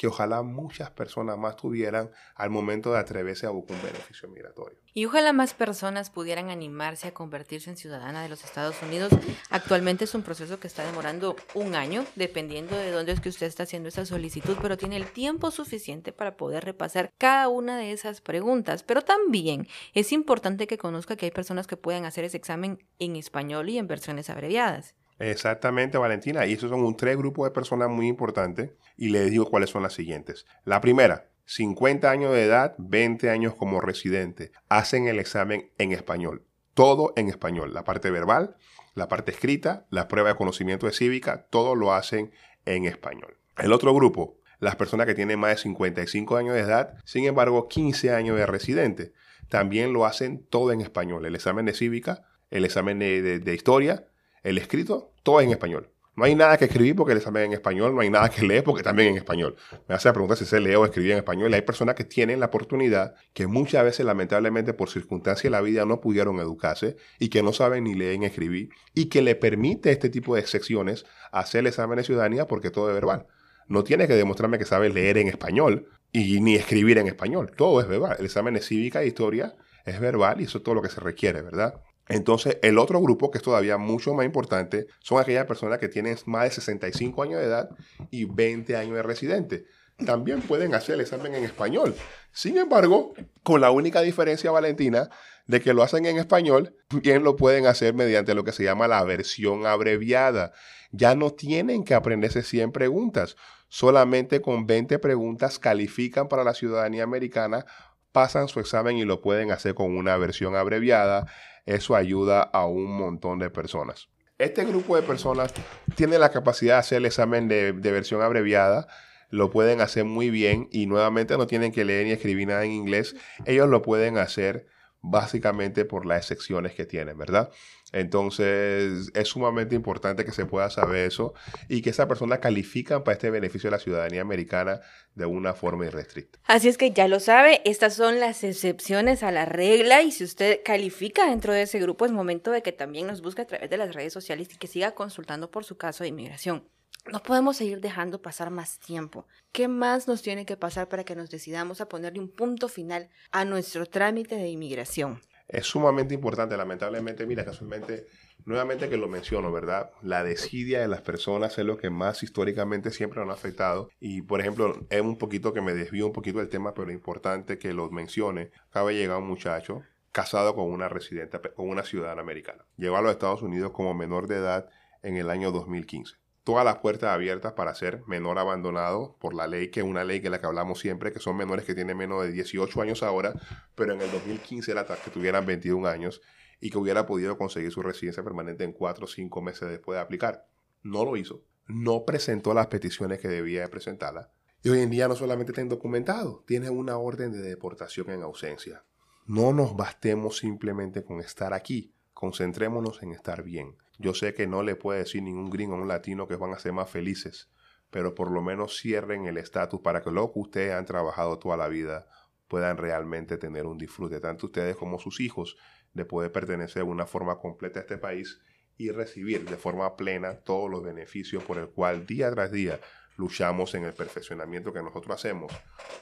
que 0.00 0.06
ojalá 0.06 0.40
muchas 0.40 0.90
personas 0.90 1.36
más 1.36 1.56
tuvieran 1.56 2.10
al 2.34 2.48
momento 2.48 2.90
de 2.90 2.98
atreverse 2.98 3.44
a 3.44 3.50
buscar 3.50 3.76
un 3.76 3.82
beneficio 3.82 4.30
migratorio. 4.30 4.78
Y 4.94 5.04
ojalá 5.04 5.34
más 5.34 5.52
personas 5.52 6.08
pudieran 6.08 6.48
animarse 6.48 7.08
a 7.08 7.12
convertirse 7.12 7.68
en 7.68 7.76
ciudadana 7.76 8.22
de 8.22 8.30
los 8.30 8.42
Estados 8.42 8.80
Unidos. 8.80 9.12
Actualmente 9.50 10.04
es 10.04 10.14
un 10.14 10.22
proceso 10.22 10.58
que 10.58 10.68
está 10.68 10.86
demorando 10.86 11.36
un 11.52 11.74
año, 11.74 12.06
dependiendo 12.16 12.76
de 12.76 12.92
dónde 12.92 13.12
es 13.12 13.20
que 13.20 13.28
usted 13.28 13.46
está 13.46 13.64
haciendo 13.64 13.90
esa 13.90 14.06
solicitud, 14.06 14.56
pero 14.62 14.78
tiene 14.78 14.96
el 14.96 15.04
tiempo 15.04 15.50
suficiente 15.50 16.12
para 16.12 16.38
poder 16.38 16.64
repasar 16.64 17.12
cada 17.18 17.48
una 17.48 17.76
de 17.76 17.92
esas 17.92 18.22
preguntas. 18.22 18.82
Pero 18.82 19.02
también 19.02 19.68
es 19.92 20.12
importante 20.12 20.66
que 20.66 20.78
conozca 20.78 21.16
que 21.16 21.26
hay 21.26 21.30
personas 21.30 21.66
que 21.66 21.76
pueden 21.76 22.06
hacer 22.06 22.24
ese 22.24 22.38
examen 22.38 22.82
en 22.98 23.16
español 23.16 23.68
y 23.68 23.76
en 23.76 23.86
versiones 23.86 24.30
abreviadas. 24.30 24.94
Exactamente, 25.20 25.98
Valentina. 25.98 26.46
Y 26.46 26.54
esos 26.54 26.70
son 26.70 26.82
un 26.82 26.96
tres 26.96 27.16
grupos 27.16 27.46
de 27.46 27.50
personas 27.52 27.90
muy 27.90 28.08
importantes. 28.08 28.72
Y 28.96 29.10
les 29.10 29.30
digo 29.30 29.48
cuáles 29.48 29.70
son 29.70 29.82
las 29.82 29.92
siguientes. 29.92 30.46
La 30.64 30.80
primera, 30.80 31.28
50 31.44 32.10
años 32.10 32.32
de 32.32 32.44
edad, 32.44 32.74
20 32.78 33.28
años 33.28 33.54
como 33.54 33.82
residente. 33.82 34.50
Hacen 34.70 35.06
el 35.06 35.18
examen 35.18 35.70
en 35.76 35.92
español. 35.92 36.46
Todo 36.72 37.12
en 37.16 37.28
español. 37.28 37.74
La 37.74 37.84
parte 37.84 38.10
verbal, 38.10 38.56
la 38.94 39.08
parte 39.08 39.30
escrita, 39.30 39.86
la 39.90 40.08
prueba 40.08 40.30
de 40.30 40.36
conocimiento 40.36 40.86
de 40.86 40.92
cívica, 40.92 41.46
todo 41.50 41.74
lo 41.74 41.92
hacen 41.92 42.32
en 42.64 42.86
español. 42.86 43.36
El 43.58 43.74
otro 43.74 43.94
grupo, 43.94 44.38
las 44.58 44.76
personas 44.76 45.06
que 45.06 45.14
tienen 45.14 45.38
más 45.38 45.50
de 45.50 45.56
55 45.58 46.36
años 46.36 46.54
de 46.54 46.60
edad, 46.60 46.94
sin 47.04 47.26
embargo 47.26 47.68
15 47.68 48.14
años 48.14 48.38
de 48.38 48.46
residente, 48.46 49.12
también 49.48 49.92
lo 49.92 50.06
hacen 50.06 50.46
todo 50.48 50.72
en 50.72 50.80
español. 50.80 51.26
El 51.26 51.34
examen 51.34 51.66
de 51.66 51.74
cívica, 51.74 52.26
el 52.50 52.64
examen 52.64 52.98
de 52.98 53.54
historia, 53.54 54.06
el 54.42 54.58
escrito, 54.58 55.12
todo 55.22 55.40
es 55.40 55.46
en 55.46 55.52
español. 55.52 55.90
No 56.16 56.24
hay 56.24 56.34
nada 56.34 56.58
que 56.58 56.66
escribir 56.66 56.96
porque 56.96 57.12
el 57.12 57.18
examen 57.18 57.44
en 57.44 57.52
español, 57.52 57.94
no 57.94 58.00
hay 58.00 58.10
nada 58.10 58.28
que 58.28 58.42
leer 58.42 58.62
porque 58.62 58.82
también 58.82 59.10
en 59.10 59.16
español. 59.16 59.56
Me 59.88 59.94
hace 59.94 60.08
la 60.08 60.12
pregunta 60.12 60.36
si 60.36 60.44
se 60.44 60.60
lee 60.60 60.74
o 60.74 60.84
escribir 60.84 61.12
en 61.12 61.18
español. 61.18 61.54
Hay 61.54 61.62
personas 61.62 61.94
que 61.94 62.04
tienen 62.04 62.40
la 62.40 62.46
oportunidad, 62.46 63.14
que 63.32 63.46
muchas 63.46 63.84
veces 63.84 64.04
lamentablemente 64.04 64.74
por 64.74 64.90
circunstancias 64.90 65.44
de 65.44 65.50
la 65.50 65.60
vida 65.60 65.86
no 65.86 66.00
pudieron 66.00 66.38
educarse 66.38 66.96
y 67.18 67.30
que 67.30 67.42
no 67.42 67.52
saben 67.52 67.84
ni 67.84 67.94
leer 67.94 68.18
ni 68.18 68.26
escribir 68.26 68.68
y 68.92 69.06
que 69.06 69.22
le 69.22 69.34
permite 69.34 69.92
este 69.92 70.10
tipo 70.10 70.34
de 70.34 70.46
secciones 70.46 71.06
hacer 71.32 71.60
el 71.60 71.68
examen 71.68 71.96
de 71.96 72.04
ciudadanía 72.04 72.46
porque 72.46 72.70
todo 72.70 72.88
es 72.88 72.94
verbal. 72.94 73.26
No 73.68 73.84
tiene 73.84 74.08
que 74.08 74.14
demostrarme 74.14 74.58
que 74.58 74.66
sabe 74.66 74.90
leer 74.90 75.16
en 75.16 75.28
español 75.28 75.86
y 76.12 76.40
ni 76.40 76.56
escribir 76.56 76.98
en 76.98 77.06
español. 77.06 77.52
Todo 77.56 77.80
es 77.80 77.88
verbal. 77.88 78.16
El 78.18 78.26
examen 78.26 78.54
de 78.54 78.60
cívica 78.60 79.00
e 79.00 79.06
historia 79.06 79.54
es 79.86 80.00
verbal 80.00 80.40
y 80.40 80.44
eso 80.44 80.58
es 80.58 80.64
todo 80.64 80.74
lo 80.74 80.82
que 80.82 80.88
se 80.88 81.00
requiere, 81.00 81.40
¿verdad? 81.40 81.80
Entonces, 82.10 82.58
el 82.62 82.76
otro 82.78 83.00
grupo, 83.00 83.30
que 83.30 83.38
es 83.38 83.44
todavía 83.44 83.78
mucho 83.78 84.12
más 84.14 84.26
importante, 84.26 84.88
son 84.98 85.20
aquellas 85.20 85.46
personas 85.46 85.78
que 85.78 85.88
tienen 85.88 86.18
más 86.26 86.44
de 86.44 86.50
65 86.50 87.22
años 87.22 87.40
de 87.40 87.46
edad 87.46 87.70
y 88.10 88.24
20 88.24 88.76
años 88.76 88.96
de 88.96 89.02
residente. 89.04 89.64
También 90.04 90.42
pueden 90.42 90.74
hacer 90.74 90.96
el 90.96 91.02
examen 91.02 91.36
en 91.36 91.44
español. 91.44 91.94
Sin 92.32 92.58
embargo, 92.58 93.14
con 93.44 93.60
la 93.60 93.70
única 93.70 94.00
diferencia, 94.00 94.50
Valentina, 94.50 95.08
de 95.46 95.60
que 95.60 95.72
lo 95.72 95.84
hacen 95.84 96.04
en 96.04 96.16
español, 96.16 96.74
bien 96.90 97.22
lo 97.22 97.36
pueden 97.36 97.66
hacer 97.66 97.94
mediante 97.94 98.34
lo 98.34 98.42
que 98.42 98.52
se 98.52 98.64
llama 98.64 98.88
la 98.88 99.04
versión 99.04 99.66
abreviada. 99.66 100.52
Ya 100.90 101.14
no 101.14 101.30
tienen 101.30 101.84
que 101.84 101.94
aprenderse 101.94 102.42
100 102.42 102.72
preguntas. 102.72 103.36
Solamente 103.68 104.40
con 104.40 104.66
20 104.66 104.98
preguntas 104.98 105.60
califican 105.60 106.26
para 106.26 106.42
la 106.42 106.54
ciudadanía 106.54 107.04
americana 107.04 107.66
pasan 108.12 108.48
su 108.48 108.60
examen 108.60 108.96
y 108.96 109.04
lo 109.04 109.20
pueden 109.20 109.50
hacer 109.52 109.74
con 109.74 109.96
una 109.96 110.16
versión 110.16 110.56
abreviada. 110.56 111.26
Eso 111.70 111.94
ayuda 111.94 112.42
a 112.42 112.66
un 112.66 112.90
montón 112.96 113.38
de 113.38 113.48
personas. 113.48 114.08
Este 114.38 114.64
grupo 114.64 114.96
de 114.96 115.02
personas 115.02 115.54
tiene 115.94 116.18
la 116.18 116.30
capacidad 116.32 116.74
de 116.74 116.80
hacer 116.80 116.98
el 116.98 117.06
examen 117.06 117.46
de, 117.46 117.72
versión 117.72 118.22
abreviada 118.22 118.88
lo 119.32 119.50
pueden 119.52 119.80
hacer 119.80 120.04
muy 120.04 120.28
bien 120.30 120.68
y 120.72 120.86
nuevamente 120.86 121.38
no 121.38 121.46
tienen 121.46 121.70
que 121.70 121.84
leer 121.84 122.06
ni 122.06 122.10
escribir 122.10 122.48
nada 122.48 122.64
en 122.64 122.72
inglés. 122.72 123.14
Ellos 123.44 123.68
lo 123.68 123.80
pueden 123.82 124.18
hacer 124.18 124.66
básicamente 125.02 125.84
por 125.84 126.06
las 126.06 126.26
secciones 126.26 126.74
que 126.74 126.84
tienen, 126.84 127.16
¿verdad? 127.16 127.50
Entonces 127.92 129.10
es 129.14 129.28
sumamente 129.28 129.74
importante 129.74 130.24
que 130.24 130.32
se 130.32 130.46
pueda 130.46 130.70
saber 130.70 131.06
eso 131.06 131.34
y 131.68 131.82
que 131.82 131.90
esa 131.90 132.06
persona 132.06 132.38
califica 132.38 133.02
para 133.02 133.14
este 133.14 133.30
beneficio 133.30 133.68
de 133.68 133.76
la 133.76 133.82
ciudadanía 133.82 134.20
americana 134.20 134.80
de 135.14 135.26
una 135.26 135.54
forma 135.54 135.86
irrestricta. 135.86 136.38
Así 136.44 136.68
es 136.68 136.78
que 136.78 136.92
ya 136.92 137.08
lo 137.08 137.18
sabe, 137.18 137.62
estas 137.64 137.94
son 137.94 138.20
las 138.20 138.44
excepciones 138.44 139.22
a 139.22 139.32
la 139.32 139.44
regla 139.44 140.02
y 140.02 140.12
si 140.12 140.24
usted 140.24 140.60
califica 140.64 141.28
dentro 141.28 141.52
de 141.52 141.62
ese 141.62 141.80
grupo 141.80 142.04
es 142.04 142.12
momento 142.12 142.50
de 142.50 142.62
que 142.62 142.72
también 142.72 143.06
nos 143.06 143.22
busque 143.22 143.42
a 143.42 143.46
través 143.46 143.70
de 143.70 143.76
las 143.76 143.94
redes 143.94 144.12
sociales 144.12 144.48
y 144.52 144.58
que 144.58 144.66
siga 144.66 144.92
consultando 144.92 145.50
por 145.50 145.64
su 145.64 145.76
caso 145.76 146.04
de 146.04 146.10
inmigración. 146.10 146.64
No 147.06 147.22
podemos 147.22 147.56
seguir 147.56 147.80
dejando 147.80 148.20
pasar 148.20 148.50
más 148.50 148.78
tiempo. 148.78 149.26
¿Qué 149.52 149.68
más 149.68 150.06
nos 150.06 150.22
tiene 150.22 150.44
que 150.44 150.56
pasar 150.56 150.88
para 150.88 151.04
que 151.04 151.16
nos 151.16 151.30
decidamos 151.30 151.80
a 151.80 151.88
ponerle 151.88 152.20
un 152.20 152.28
punto 152.28 152.68
final 152.68 153.08
a 153.32 153.44
nuestro 153.44 153.86
trámite 153.86 154.36
de 154.36 154.48
inmigración? 154.48 155.20
Es 155.48 155.66
sumamente 155.66 156.14
importante, 156.14 156.56
lamentablemente, 156.56 157.26
mira, 157.26 157.44
casualmente, 157.44 158.06
nuevamente 158.44 158.88
que 158.88 158.96
lo 158.96 159.08
menciono, 159.08 159.50
¿verdad? 159.50 159.90
La 160.02 160.22
desidia 160.22 160.80
de 160.80 160.88
las 160.88 161.00
personas 161.00 161.58
es 161.58 161.64
lo 161.64 161.78
que 161.78 161.90
más 161.90 162.22
históricamente 162.22 162.92
siempre 162.92 163.20
han 163.20 163.30
afectado. 163.30 163.88
Y, 163.98 164.22
por 164.22 164.40
ejemplo, 164.40 164.86
es 164.90 165.00
un 165.00 165.16
poquito 165.16 165.52
que 165.52 165.60
me 165.60 165.74
desvío 165.74 166.06
un 166.06 166.12
poquito 166.12 166.38
del 166.38 166.48
tema, 166.48 166.74
pero 166.74 166.90
es 166.90 166.94
importante 166.94 167.58
que 167.58 167.72
lo 167.72 167.90
mencione. 167.90 168.52
Acaba 168.68 168.90
de 168.90 168.96
llegar 168.96 169.18
un 169.18 169.26
muchacho 169.26 169.82
casado 170.12 170.54
con 170.54 170.70
una 170.70 170.88
residente, 170.88 171.40
con 171.56 171.68
una 171.68 171.82
ciudadana 171.82 172.20
americana. 172.20 172.64
Llegó 172.76 172.98
a 172.98 173.02
los 173.02 173.12
Estados 173.12 173.42
Unidos 173.42 173.72
como 173.72 173.94
menor 173.94 174.28
de 174.28 174.36
edad 174.36 174.68
en 175.02 175.16
el 175.16 175.30
año 175.30 175.50
2015 175.50 176.20
todas 176.50 176.64
las 176.64 176.78
puertas 176.78 177.10
abiertas 177.10 177.52
para 177.52 177.72
ser 177.76 178.02
menor 178.08 178.36
abandonado 178.40 179.16
por 179.20 179.34
la 179.34 179.46
ley, 179.46 179.70
que 179.70 179.80
es 179.80 179.86
una 179.86 180.02
ley 180.02 180.20
que 180.20 180.30
la 180.30 180.40
que 180.40 180.46
hablamos 180.46 180.80
siempre, 180.80 181.12
que 181.12 181.20
son 181.20 181.36
menores 181.36 181.64
que 181.64 181.76
tienen 181.76 181.96
menos 181.96 182.24
de 182.24 182.32
18 182.32 182.82
años 182.82 183.04
ahora, 183.04 183.34
pero 183.76 183.92
en 183.92 184.00
el 184.00 184.10
2015 184.10 184.72
era 184.72 184.84
que 184.84 185.10
tuvieran 185.12 185.46
21 185.46 185.86
años 185.86 186.20
y 186.60 186.70
que 186.70 186.78
hubiera 186.78 187.06
podido 187.06 187.38
conseguir 187.38 187.70
su 187.70 187.82
residencia 187.82 188.24
permanente 188.24 188.64
en 188.64 188.72
4 188.72 189.04
o 189.04 189.06
5 189.06 189.42
meses 189.42 189.68
después 189.68 189.96
de 189.96 190.02
aplicar. 190.02 190.48
No 190.82 191.04
lo 191.04 191.16
hizo. 191.16 191.44
No 191.68 192.04
presentó 192.04 192.52
las 192.52 192.66
peticiones 192.66 193.20
que 193.20 193.28
debía 193.28 193.68
presentarlas. 193.68 194.30
Y 194.64 194.70
hoy 194.70 194.80
en 194.80 194.90
día 194.90 195.06
no 195.06 195.14
solamente 195.14 195.52
está 195.52 195.62
indocumentado, 195.62 196.42
tiene 196.48 196.68
una 196.68 196.98
orden 196.98 197.30
de 197.30 197.42
deportación 197.42 198.10
en 198.10 198.24
ausencia. 198.24 198.82
No 199.24 199.52
nos 199.52 199.76
bastemos 199.76 200.38
simplemente 200.38 201.04
con 201.04 201.20
estar 201.20 201.54
aquí, 201.54 201.94
concentrémonos 202.12 203.04
en 203.04 203.12
estar 203.12 203.44
bien. 203.44 203.76
Yo 204.00 204.14
sé 204.14 204.32
que 204.32 204.46
no 204.46 204.62
le 204.62 204.76
puede 204.76 205.00
decir 205.00 205.22
ningún 205.22 205.50
gringo 205.50 205.74
a 205.74 205.78
un 205.78 205.86
latino 205.86 206.26
que 206.26 206.36
van 206.36 206.54
a 206.54 206.58
ser 206.58 206.72
más 206.72 206.88
felices, 206.88 207.50
pero 207.90 208.14
por 208.14 208.30
lo 208.30 208.40
menos 208.40 208.80
cierren 208.80 209.26
el 209.26 209.36
estatus 209.36 209.82
para 209.82 210.00
que 210.00 210.10
lo 210.10 210.32
que 210.32 210.38
ustedes 210.38 210.72
han 210.72 210.86
trabajado 210.86 211.38
toda 211.38 211.58
la 211.58 211.68
vida 211.68 212.08
puedan 212.48 212.78
realmente 212.78 213.36
tener 213.36 213.66
un 213.66 213.76
disfrute, 213.76 214.18
tanto 214.18 214.46
ustedes 214.46 214.74
como 214.74 214.98
sus 214.98 215.20
hijos, 215.20 215.58
de 215.92 216.06
poder 216.06 216.32
pertenecer 216.32 216.82
de 216.82 216.88
una 216.88 217.04
forma 217.04 217.38
completa 217.38 217.80
a 217.80 217.82
este 217.82 217.98
país 217.98 218.40
y 218.78 218.90
recibir 218.90 219.44
de 219.44 219.58
forma 219.58 219.94
plena 219.98 220.40
todos 220.40 220.70
los 220.70 220.82
beneficios 220.82 221.44
por 221.44 221.58
el 221.58 221.68
cual 221.68 222.06
día 222.06 222.30
tras 222.30 222.50
día 222.52 222.80
luchamos 223.16 223.74
en 223.74 223.84
el 223.84 223.92
perfeccionamiento 223.92 224.72
que 224.72 224.82
nosotros 224.82 225.14
hacemos 225.16 225.52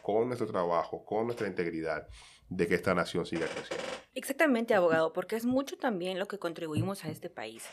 con 0.03 0.27
nuestro 0.29 0.47
trabajo, 0.47 1.05
con 1.05 1.27
nuestra 1.27 1.47
integridad, 1.47 2.07
de 2.49 2.67
que 2.67 2.75
esta 2.75 2.95
nación 2.95 3.27
siga 3.27 3.47
creciendo. 3.47 3.85
Exactamente, 4.15 4.75
abogado, 4.75 5.13
porque 5.13 5.37
es 5.37 5.45
mucho 5.45 5.77
también 5.77 6.19
lo 6.19 6.27
que 6.27 6.39
contribuimos 6.39 7.05
a 7.05 7.11
este 7.11 7.29
país. 7.29 7.65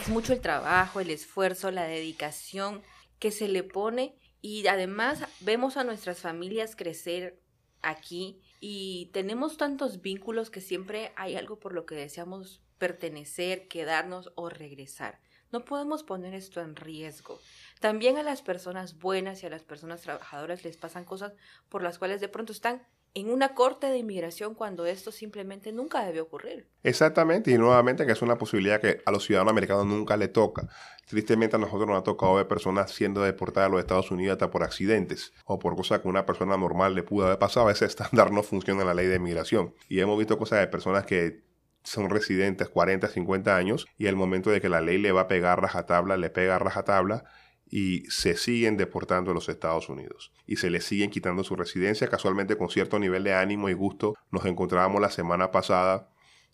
Es 0.00 0.08
mucho 0.08 0.32
el 0.32 0.40
trabajo, 0.40 1.00
el 1.00 1.10
esfuerzo, 1.10 1.70
la 1.70 1.84
dedicación 1.84 2.82
que 3.18 3.30
se 3.30 3.48
le 3.48 3.62
pone 3.62 4.16
y 4.40 4.66
además 4.66 5.24
vemos 5.40 5.76
a 5.76 5.84
nuestras 5.84 6.20
familias 6.20 6.76
crecer 6.76 7.40
aquí 7.82 8.42
y 8.60 9.10
tenemos 9.12 9.56
tantos 9.56 10.00
vínculos 10.00 10.50
que 10.50 10.60
siempre 10.60 11.12
hay 11.16 11.36
algo 11.36 11.58
por 11.58 11.72
lo 11.72 11.86
que 11.86 11.94
deseamos 11.94 12.62
pertenecer, 12.78 13.68
quedarnos 13.68 14.32
o 14.34 14.48
regresar. 14.48 15.20
No 15.54 15.64
podemos 15.64 16.02
poner 16.02 16.34
esto 16.34 16.60
en 16.60 16.74
riesgo. 16.74 17.38
También 17.78 18.18
a 18.18 18.24
las 18.24 18.42
personas 18.42 18.98
buenas 18.98 19.40
y 19.40 19.46
a 19.46 19.50
las 19.50 19.62
personas 19.62 20.00
trabajadoras 20.00 20.64
les 20.64 20.76
pasan 20.76 21.04
cosas 21.04 21.32
por 21.68 21.80
las 21.80 22.00
cuales 22.00 22.20
de 22.20 22.26
pronto 22.26 22.50
están 22.50 22.82
en 23.14 23.30
una 23.30 23.54
corte 23.54 23.86
de 23.86 23.98
inmigración 23.98 24.56
cuando 24.56 24.84
esto 24.84 25.12
simplemente 25.12 25.70
nunca 25.70 26.04
debe 26.04 26.20
ocurrir. 26.20 26.66
Exactamente, 26.82 27.52
y 27.52 27.56
nuevamente 27.56 28.04
que 28.04 28.10
es 28.10 28.22
una 28.22 28.36
posibilidad 28.36 28.80
que 28.80 29.00
a 29.06 29.12
los 29.12 29.24
ciudadanos 29.24 29.52
americanos 29.52 29.86
nunca 29.86 30.16
le 30.16 30.26
toca. 30.26 30.68
Tristemente 31.06 31.54
a 31.54 31.60
nosotros 31.60 31.86
nos 31.86 32.00
ha 32.00 32.02
tocado 32.02 32.34
ver 32.34 32.48
personas 32.48 32.90
siendo 32.90 33.22
deportadas 33.22 33.68
a 33.68 33.70
los 33.70 33.78
Estados 33.78 34.10
Unidos 34.10 34.32
hasta 34.32 34.50
por 34.50 34.64
accidentes 34.64 35.32
o 35.44 35.60
por 35.60 35.76
cosas 35.76 36.00
que 36.00 36.08
una 36.08 36.26
persona 36.26 36.56
normal 36.56 36.96
le 36.96 37.04
pudo 37.04 37.26
haber 37.26 37.38
pasado. 37.38 37.70
Ese 37.70 37.84
estándar 37.84 38.32
no 38.32 38.42
funciona 38.42 38.80
en 38.80 38.88
la 38.88 38.94
ley 38.94 39.06
de 39.06 39.14
inmigración. 39.14 39.72
Y 39.88 40.00
hemos 40.00 40.18
visto 40.18 40.36
cosas 40.36 40.58
de 40.58 40.66
personas 40.66 41.06
que 41.06 41.44
son 41.84 42.10
residentes 42.10 42.68
40, 42.68 43.08
50 43.08 43.56
años 43.56 43.86
y 43.96 44.06
el 44.06 44.16
momento 44.16 44.50
de 44.50 44.60
que 44.60 44.68
la 44.68 44.80
ley 44.80 44.98
le 44.98 45.12
va 45.12 45.22
a 45.22 45.28
pegar 45.28 45.60
rajatabla, 45.60 46.16
le 46.16 46.30
pega 46.30 46.58
rajatabla 46.58 47.24
y 47.66 48.04
se 48.10 48.36
siguen 48.36 48.76
deportando 48.76 49.30
a 49.30 49.34
los 49.34 49.48
Estados 49.48 49.88
Unidos. 49.88 50.32
Y 50.46 50.56
se 50.56 50.70
les 50.70 50.84
siguen 50.84 51.10
quitando 51.10 51.44
su 51.44 51.56
residencia. 51.56 52.08
Casualmente 52.08 52.56
con 52.56 52.70
cierto 52.70 52.98
nivel 52.98 53.24
de 53.24 53.34
ánimo 53.34 53.68
y 53.68 53.74
gusto 53.74 54.14
nos 54.30 54.44
encontrábamos 54.46 55.00
la 55.00 55.10
semana 55.10 55.50
pasada 55.50 56.10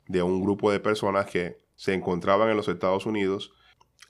de 0.09 0.23
un 0.23 0.43
grupo 0.43 0.73
de 0.73 0.81
personas 0.81 1.27
que 1.27 1.59
se 1.77 1.95
encontraban 1.95 2.51
en 2.51 2.57
los 2.57 2.69
Estados 2.69 3.07
Unidos, 3.07 3.53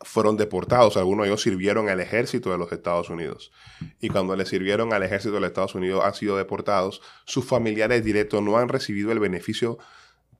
fueron 0.02 0.36
deportados, 0.36 0.96
algunos 0.96 1.24
de 1.24 1.30
ellos 1.30 1.42
sirvieron 1.42 1.88
al 1.88 2.00
ejército 2.00 2.50
de 2.50 2.58
los 2.58 2.72
Estados 2.72 3.10
Unidos. 3.10 3.52
Y 4.00 4.08
cuando 4.08 4.34
les 4.34 4.48
sirvieron 4.48 4.94
al 4.94 5.02
ejército 5.02 5.34
de 5.34 5.40
los 5.40 5.48
Estados 5.48 5.74
Unidos 5.74 6.02
han 6.04 6.14
sido 6.14 6.36
deportados, 6.36 7.02
sus 7.26 7.44
familiares 7.44 8.02
directos 8.02 8.42
no 8.42 8.56
han 8.56 8.68
recibido 8.68 9.12
el 9.12 9.18
beneficio 9.18 9.78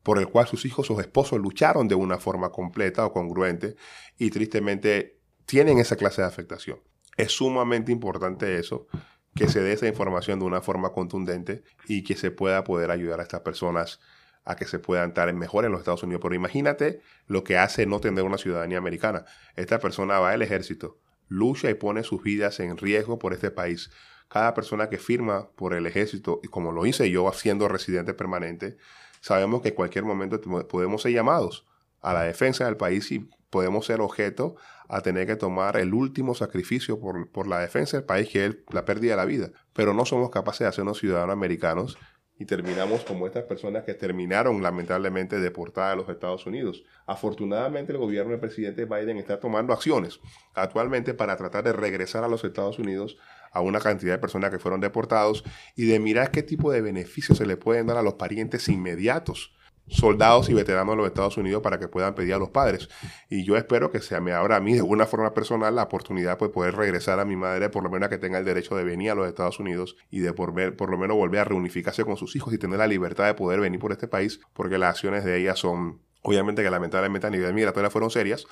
por 0.03 0.19
el 0.19 0.29
cual 0.29 0.47
sus 0.47 0.65
hijos 0.65 0.91
o 0.91 1.01
esposos 1.01 1.39
lucharon 1.41 1.89
de 1.89 1.95
una 1.95 2.19
forma 2.19 2.51
completa 2.51 3.05
o 3.05 3.13
congruente 3.13 3.77
y 4.19 4.31
tristemente 4.31 5.19
tienen 5.47 5.79
esa 5.79 5.97
clase 5.97 6.23
de 6.23 6.29
afectación. 6.29 6.81
Es 7.17 7.33
sumamente 7.33 7.93
importante 7.93 8.59
eso, 8.59 8.87
que 9.35 9.49
se 9.49 9.61
dé 9.61 9.73
esa 9.73 9.87
información 9.87 10.39
de 10.39 10.45
una 10.45 10.61
forma 10.61 10.91
contundente 10.93 11.63
y 11.87 12.03
que 12.03 12.17
se 12.17 12.31
pueda 12.31 12.65
poder 12.65 12.91
ayudar 12.91 13.21
a 13.21 13.23
estas 13.23 13.41
personas 13.41 14.01
a 14.45 14.57
que 14.57 14.65
se 14.65 14.79
puedan 14.79 15.11
estar 15.11 15.33
mejor 15.35 15.65
en 15.65 15.73
los 15.73 15.81
Estados 15.81 16.03
Unidos. 16.03 16.21
Pero 16.23 16.35
imagínate 16.35 17.01
lo 17.27 17.45
que 17.45 17.59
hace 17.59 17.87
no 17.87 18.01
tener 18.01 18.25
una 18.25 18.39
ciudadanía 18.39 18.79
americana. 18.79 19.25
Esta 19.55 19.79
persona 19.79 20.19
va 20.19 20.31
al 20.31 20.43
ejército, 20.43 20.99
lucha 21.29 21.71
y 21.71 21.75
pone 21.75 22.03
sus 22.03 22.23
vidas 22.23 22.59
en 22.61 22.77
riesgo 22.77 23.19
por 23.19 23.33
este 23.33 23.51
país. 23.51 23.91
Cada 24.29 24.55
persona 24.55 24.89
que 24.89 24.99
firma 24.99 25.51
por 25.57 25.75
el 25.75 25.87
ejército, 25.87 26.41
como 26.51 26.73
lo 26.73 26.87
hice 26.87 27.11
yo 27.11 27.31
siendo 27.33 27.69
residente 27.69 28.15
permanente, 28.15 28.77
sabemos 29.21 29.63
que 29.63 29.69
en 29.69 29.75
cualquier 29.75 30.05
momento 30.05 30.41
podemos 30.69 31.03
ser 31.03 31.13
llamados 31.13 31.67
a 32.01 32.13
la 32.13 32.23
defensa 32.23 32.65
del 32.65 32.77
país 32.77 33.11
y 33.13 33.29
podemos 33.51 33.87
ser 33.87 34.01
objeto 34.01 34.57
a 34.89 35.03
tener 35.03 35.27
que 35.27 35.37
tomar 35.37 35.77
el 35.77 35.95
último 35.95 36.35
sacrificio 36.35 36.99
por, 36.99 37.47
la 37.47 37.61
defensa 37.61 37.99
del 37.99 38.07
país, 38.07 38.29
que 38.29 38.47
es 38.47 38.57
la 38.71 38.85
pérdida 38.85 39.13
de 39.13 39.17
la 39.17 39.25
vida. 39.25 39.51
Pero 39.73 39.95
no 39.95 40.05
somos 40.05 40.31
capaces 40.31 40.61
de 40.61 40.67
hacernos 40.67 40.99
ciudadanos 40.99 41.33
americanos 41.33 41.99
y 42.39 42.47
terminamos 42.47 43.03
como 43.05 43.27
estas 43.27 43.45
personas 43.45 43.85
que 43.85 43.93
terminaron 43.93 44.63
lamentablemente 44.63 45.39
deportadas 45.39 45.93
a 45.93 45.97
los 45.97 46.09
Estados 46.09 46.47
Unidos. 46.47 46.85
Afortunadamente 47.07 47.93
el 47.93 47.99
gobierno 47.99 48.31
del 48.31 48.41
presidente 48.41 48.87
Biden 48.87 49.19
está 49.19 49.39
tomando 49.39 49.75
acciones 49.75 50.21
actualmente 50.55 51.13
para 51.13 51.37
tratar 51.37 51.65
de 51.65 51.75
regresar 51.75 52.25
a 52.25 52.29
los 52.29 52.43
Estados 52.43 52.79
Unidos 52.79 53.19
a 53.51 53.61
una 53.61 53.81
cantidad 53.81 54.13
de 54.13 54.19
personas 54.19 54.51
que 54.51 54.59
fueron 54.59 54.81
deportados 54.81 55.45
y 55.77 55.87
de 55.87 55.99
mirar 55.99 56.31
qué 56.31 56.43
tipo 56.43 56.71
de 56.71 56.81
beneficios 56.81 57.39
se 57.39 57.47
le 57.47 57.57
pueden 57.57 57.87
dar 57.87 57.97
a 57.97 58.03
los 58.03 58.15
parientes 58.15 58.69
inmediatos 58.69 59.55
soldados 59.91 60.49
y 60.49 60.55
veteranos 60.55 60.93
de 60.93 60.97
los 60.99 61.07
Estados 61.07 61.37
Unidos 61.37 61.63
para 61.63 61.79
que 61.79 61.89
puedan 61.89 62.15
pedir 62.15 62.35
a 62.35 62.39
los 62.39 62.51
padres. 62.51 62.89
Y 63.29 63.45
yo 63.45 63.57
espero 63.57 63.91
que 63.91 64.01
se 64.01 64.21
me 64.21 64.33
abra 64.33 64.57
a 64.57 64.61
mí 64.61 64.73
de 64.75 64.81
alguna 64.81 65.07
forma 65.07 65.35
personal 65.35 65.75
la 65.75 65.85
oportunidad 65.85 66.39
de 66.39 66.49
poder 66.49 66.77
regresar 66.77 67.19
a 67.21 67.25
mi 67.25 67.37
madre, 67.37 67.69
por 67.69 67.83
lo 67.83 67.91
menos 67.91 68.09
que 68.09 68.19
tenga 68.19 68.39
el 68.39 68.45
derecho 68.45 68.77
de 68.77 68.85
venir 68.85 69.11
a 69.11 69.15
los 69.15 69.27
Estados 69.27 69.59
Unidos 69.59 69.97
y 70.11 70.21
de 70.21 70.33
por, 70.33 70.55
ver, 70.55 70.77
por 70.77 70.91
lo 70.91 70.99
menos 70.99 71.17
volver 71.17 71.41
a 71.41 71.45
reunificarse 71.45 72.05
con 72.05 72.17
sus 72.17 72.37
hijos 72.37 72.55
y 72.55 72.59
tener 72.59 72.79
la 72.79 72.87
libertad 72.87 73.27
de 73.27 73.35
poder 73.35 73.61
venir 73.61 73.81
por 73.81 73.93
este 73.93 74.09
país, 74.09 74.41
porque 74.55 74.79
las 74.79 74.91
acciones 74.91 75.25
de 75.25 75.39
ella 75.39 75.57
son, 75.57 76.01
obviamente 76.23 76.63
que 76.63 76.71
lamentablemente 76.71 77.27
a 77.27 77.31
nivel 77.31 77.53
migratorio 77.53 77.91
fueron 77.91 78.11
serias, 78.11 78.47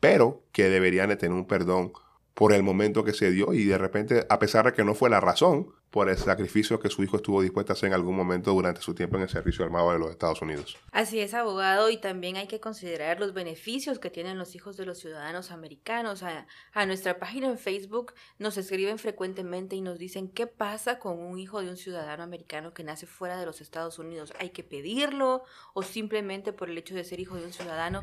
pero 0.00 0.44
que 0.52 0.68
deberían 0.68 1.08
de 1.08 1.16
tener 1.16 1.36
un 1.36 1.46
perdón 1.46 1.92
por 2.34 2.52
el 2.52 2.62
momento 2.62 3.04
que 3.04 3.12
se 3.12 3.30
dio 3.30 3.52
y 3.52 3.64
de 3.64 3.78
repente, 3.78 4.26
a 4.28 4.38
pesar 4.38 4.66
de 4.66 4.72
que 4.72 4.84
no 4.84 4.94
fue 4.94 5.10
la 5.10 5.20
razón, 5.20 5.72
por 5.92 6.08
el 6.08 6.16
sacrificio 6.16 6.80
que 6.80 6.88
su 6.88 7.04
hijo 7.04 7.18
estuvo 7.18 7.42
dispuesto 7.42 7.72
a 7.72 7.74
hacer 7.74 7.88
en 7.88 7.92
algún 7.92 8.16
momento 8.16 8.52
durante 8.52 8.80
su 8.80 8.94
tiempo 8.94 9.16
en 9.16 9.24
el 9.24 9.28
servicio 9.28 9.62
armado 9.62 9.92
de 9.92 9.98
los 9.98 10.10
Estados 10.10 10.40
Unidos. 10.40 10.78
Así 10.90 11.20
es, 11.20 11.34
abogado, 11.34 11.90
y 11.90 11.98
también 11.98 12.36
hay 12.36 12.46
que 12.46 12.60
considerar 12.60 13.20
los 13.20 13.34
beneficios 13.34 13.98
que 13.98 14.08
tienen 14.08 14.38
los 14.38 14.54
hijos 14.54 14.78
de 14.78 14.86
los 14.86 14.98
ciudadanos 14.98 15.50
americanos. 15.50 16.22
A, 16.22 16.86
nuestra 16.86 17.18
página 17.18 17.48
en 17.48 17.58
Facebook 17.58 18.14
nos 18.38 18.56
escriben 18.56 18.98
frecuentemente 18.98 19.76
y 19.76 19.82
nos 19.82 19.98
dicen 19.98 20.28
qué 20.28 20.46
pasa 20.46 20.98
con 20.98 21.18
un 21.18 21.38
hijo 21.38 21.60
de 21.60 21.68
un 21.68 21.76
ciudadano 21.76 22.22
americano 22.22 22.72
que 22.72 22.84
nace 22.84 23.06
fuera 23.06 23.38
de 23.38 23.44
los 23.44 23.60
Estados 23.60 23.98
Unidos. 23.98 24.32
¿Hay 24.38 24.48
que 24.48 24.64
pedirlo 24.64 25.44
o 25.74 25.82
simplemente 25.82 26.54
por 26.54 26.70
el 26.70 26.78
hecho 26.78 26.94
de 26.94 27.04
ser 27.04 27.20
hijo 27.20 27.36
de 27.36 27.44
un 27.44 27.52
ciudadano 27.52 28.02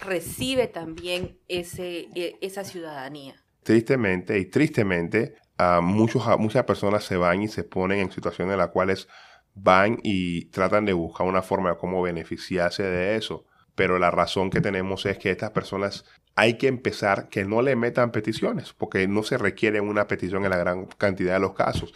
recibe 0.00 0.66
también 0.66 1.38
ese, 1.46 2.08
e, 2.14 2.38
esa 2.40 2.64
ciudadanía? 2.64 3.44
Tristemente 3.68 4.38
y 4.38 4.46
tristemente, 4.46 5.34
muchos, 5.82 6.24
muchas 6.38 6.64
personas 6.64 7.04
se 7.04 7.18
van 7.18 7.42
y 7.42 7.48
se 7.48 7.64
ponen 7.64 7.98
en 7.98 8.10
situaciones 8.10 8.54
en 8.54 8.60
las 8.60 8.70
cuales 8.70 9.08
van 9.52 9.98
y 10.02 10.46
tratan 10.46 10.86
de 10.86 10.94
buscar 10.94 11.26
una 11.26 11.42
forma 11.42 11.72
de 11.72 11.76
cómo 11.76 12.00
beneficiarse 12.00 12.82
de 12.82 13.16
eso. 13.16 13.44
Pero 13.74 13.98
la 13.98 14.10
razón 14.10 14.48
que 14.48 14.62
tenemos 14.62 15.04
es 15.04 15.18
que 15.18 15.30
estas 15.30 15.50
personas 15.50 16.06
hay 16.34 16.56
que 16.56 16.66
empezar 16.66 17.28
que 17.28 17.44
no 17.44 17.60
le 17.60 17.76
metan 17.76 18.10
peticiones, 18.10 18.72
porque 18.72 19.06
no 19.06 19.22
se 19.22 19.36
requiere 19.36 19.82
una 19.82 20.06
petición 20.06 20.46
en 20.46 20.50
la 20.50 20.56
gran 20.56 20.86
cantidad 20.86 21.34
de 21.34 21.40
los 21.40 21.52
casos. 21.52 21.92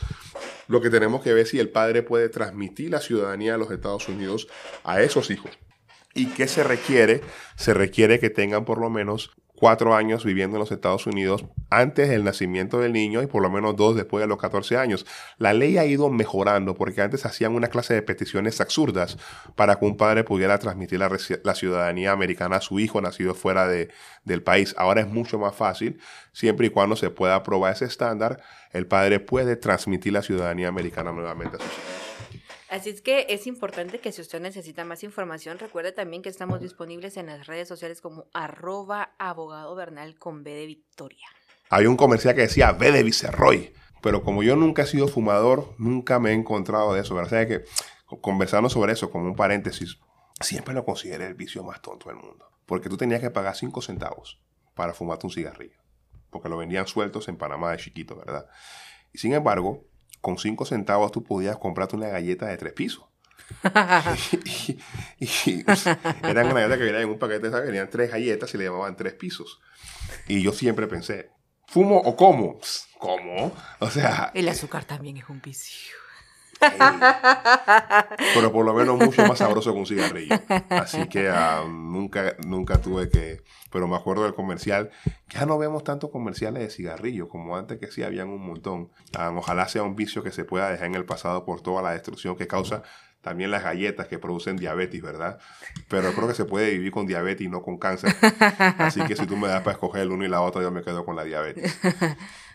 Lo 0.68 0.82
que 0.82 0.90
tenemos 0.90 1.22
que 1.22 1.32
ver 1.32 1.44
es 1.44 1.48
si 1.48 1.58
el 1.58 1.70
padre 1.70 2.02
puede 2.02 2.28
transmitir 2.28 2.90
la 2.90 3.00
ciudadanía 3.00 3.52
de 3.52 3.58
los 3.58 3.70
Estados 3.70 4.10
Unidos 4.10 4.46
a 4.84 5.00
esos 5.00 5.30
hijos. 5.30 5.58
¿Y 6.12 6.26
qué 6.26 6.48
se 6.48 6.64
requiere? 6.64 7.22
Se 7.56 7.72
requiere 7.72 8.20
que 8.20 8.28
tengan 8.28 8.66
por 8.66 8.78
lo 8.78 8.90
menos 8.90 9.30
cuatro 9.62 9.94
años 9.94 10.24
viviendo 10.24 10.56
en 10.56 10.60
los 10.60 10.72
Estados 10.72 11.06
Unidos 11.06 11.44
antes 11.70 12.08
del 12.08 12.24
nacimiento 12.24 12.80
del 12.80 12.92
niño 12.92 13.22
y 13.22 13.28
por 13.28 13.42
lo 13.42 13.48
menos 13.48 13.76
dos 13.76 13.94
después 13.94 14.20
de 14.20 14.26
los 14.26 14.36
14 14.36 14.76
años. 14.76 15.06
La 15.38 15.52
ley 15.52 15.78
ha 15.78 15.84
ido 15.84 16.10
mejorando 16.10 16.74
porque 16.74 17.00
antes 17.00 17.24
hacían 17.26 17.54
una 17.54 17.68
clase 17.68 17.94
de 17.94 18.02
peticiones 18.02 18.60
absurdas 18.60 19.18
para 19.54 19.76
que 19.76 19.84
un 19.84 19.96
padre 19.96 20.24
pudiera 20.24 20.58
transmitir 20.58 20.98
la, 20.98 21.54
ciudadanía 21.54 22.10
americana 22.10 22.56
a 22.56 22.60
su 22.60 22.80
hijo 22.80 23.00
nacido 23.00 23.36
fuera 23.36 23.68
de, 23.68 23.92
del 24.24 24.42
país. 24.42 24.74
Ahora 24.76 25.02
es 25.02 25.06
mucho 25.06 25.38
más 25.38 25.54
fácil, 25.54 26.00
siempre 26.32 26.66
y 26.66 26.70
cuando 26.70 26.96
se 26.96 27.10
pueda 27.10 27.36
aprobar 27.36 27.74
ese 27.74 27.84
estándar, 27.84 28.42
el 28.72 28.88
padre 28.88 29.20
puede 29.20 29.54
transmitir 29.54 30.12
la 30.12 30.22
ciudadanía 30.22 30.66
americana 30.66 31.12
nuevamente 31.12 31.58
a 31.58 31.60
sus 31.60 31.68
hijos. 31.68 32.11
Así 32.72 32.88
es 32.88 33.02
que 33.02 33.26
es 33.28 33.46
importante 33.46 33.98
que 33.98 34.12
si 34.12 34.22
usted 34.22 34.40
necesita 34.40 34.82
más 34.86 35.04
información, 35.04 35.58
recuerde 35.58 35.92
también 35.92 36.22
que 36.22 36.30
estamos 36.30 36.58
disponibles 36.58 37.18
en 37.18 37.26
las 37.26 37.46
redes 37.46 37.68
sociales 37.68 38.00
como 38.00 38.28
arroba 38.32 39.12
abogado 39.18 39.74
Bernal 39.74 40.18
con 40.18 40.42
B 40.42 40.52
de 40.54 40.64
Victoria. 40.64 41.26
Hay 41.68 41.84
un 41.84 41.98
comercial 41.98 42.34
que 42.34 42.40
decía 42.40 42.72
B 42.72 42.90
de 42.90 43.02
Viceroy, 43.02 43.74
pero 44.00 44.22
como 44.22 44.42
yo 44.42 44.56
nunca 44.56 44.84
he 44.84 44.86
sido 44.86 45.06
fumador, 45.06 45.74
nunca 45.76 46.18
me 46.18 46.30
he 46.30 46.32
encontrado 46.32 46.94
de 46.94 47.02
eso. 47.02 47.14
¿verdad? 47.14 47.26
O 47.26 47.36
sea 47.36 47.46
que 47.46 47.64
conversando 48.22 48.70
sobre 48.70 48.94
eso, 48.94 49.10
como 49.10 49.26
un 49.26 49.36
paréntesis, 49.36 49.98
siempre 50.40 50.72
lo 50.72 50.86
consideré 50.86 51.26
el 51.26 51.34
vicio 51.34 51.62
más 51.62 51.82
tonto 51.82 52.08
del 52.08 52.16
mundo. 52.16 52.48
Porque 52.64 52.88
tú 52.88 52.96
tenías 52.96 53.20
que 53.20 53.28
pagar 53.28 53.54
5 53.54 53.82
centavos 53.82 54.40
para 54.72 54.94
fumarte 54.94 55.26
un 55.26 55.32
cigarrillo. 55.34 55.78
Porque 56.30 56.48
lo 56.48 56.56
vendían 56.56 56.86
sueltos 56.86 57.28
en 57.28 57.36
Panamá 57.36 57.72
de 57.72 57.76
chiquito, 57.76 58.16
¿verdad? 58.16 58.46
Y 59.12 59.18
sin 59.18 59.34
embargo, 59.34 59.84
con 60.22 60.38
cinco 60.38 60.64
centavos 60.64 61.12
tú 61.12 61.22
podías 61.22 61.58
comprarte 61.58 61.96
una 61.96 62.08
galleta 62.08 62.46
de 62.46 62.56
tres 62.56 62.72
pisos. 62.72 63.04
y, 65.18 65.64
eran 66.22 66.46
una 66.46 66.54
galleta 66.54 66.78
que 66.78 66.84
venían 66.84 67.02
en 67.02 67.10
un 67.10 67.18
paquete, 67.18 67.50
¿sabes? 67.50 67.66
venían 67.66 67.90
tres 67.90 68.10
galletas 68.10 68.54
y 68.54 68.58
le 68.58 68.64
llamaban 68.64 68.96
tres 68.96 69.12
pisos. 69.12 69.60
Y 70.28 70.40
yo 70.40 70.52
siempre 70.52 70.86
pensé, 70.86 71.30
¿fumo 71.66 71.98
o 71.98 72.16
como? 72.16 72.58
¿Cómo? 72.98 73.52
O 73.80 73.90
sea... 73.90 74.30
El 74.32 74.48
azúcar 74.48 74.84
también 74.84 75.18
es 75.18 75.28
un 75.28 75.42
vicio. 75.42 76.01
pero 78.34 78.52
por 78.52 78.64
lo 78.64 78.74
menos 78.74 78.98
mucho 78.98 79.26
más 79.26 79.38
sabroso 79.38 79.72
que 79.72 79.78
un 79.78 79.86
cigarrillo. 79.86 80.36
Así 80.70 81.08
que 81.08 81.28
ah, 81.28 81.64
nunca, 81.68 82.36
nunca 82.46 82.80
tuve 82.80 83.08
que... 83.08 83.42
Pero 83.70 83.88
me 83.88 83.96
acuerdo 83.96 84.24
del 84.24 84.34
comercial. 84.34 84.90
Ya 85.30 85.46
no 85.46 85.58
vemos 85.58 85.82
tantos 85.82 86.10
comerciales 86.10 86.62
de 86.62 86.70
cigarrillos 86.70 87.28
como 87.28 87.56
antes 87.56 87.78
que 87.78 87.86
sí 87.90 88.02
habían 88.02 88.28
un 88.28 88.46
montón. 88.46 88.90
Ah, 89.16 89.32
ojalá 89.34 89.66
sea 89.68 89.82
un 89.82 89.96
vicio 89.96 90.22
que 90.22 90.30
se 90.30 90.44
pueda 90.44 90.70
dejar 90.70 90.88
en 90.88 90.94
el 90.94 91.04
pasado 91.04 91.44
por 91.44 91.62
toda 91.62 91.82
la 91.82 91.92
destrucción 91.92 92.36
que 92.36 92.46
causa 92.46 92.82
también 93.22 93.50
las 93.50 93.62
galletas 93.62 94.08
que 94.08 94.18
producen 94.18 94.56
diabetes, 94.56 95.00
¿verdad? 95.00 95.38
Pero 95.88 96.12
creo 96.12 96.28
que 96.28 96.34
se 96.34 96.44
puede 96.44 96.70
vivir 96.72 96.90
con 96.90 97.06
diabetes 97.06 97.46
y 97.46 97.48
no 97.48 97.62
con 97.62 97.78
cáncer. 97.78 98.14
Así 98.78 99.00
que 99.02 99.16
si 99.16 99.26
tú 99.26 99.36
me 99.36 99.48
das 99.48 99.62
para 99.62 99.74
escoger 99.74 100.02
el 100.02 100.10
uno 100.10 100.24
y 100.24 100.28
la 100.28 100.42
otra, 100.42 100.60
yo 100.60 100.70
me 100.70 100.82
quedo 100.82 101.04
con 101.04 101.16
la 101.16 101.24
diabetes. 101.24 101.78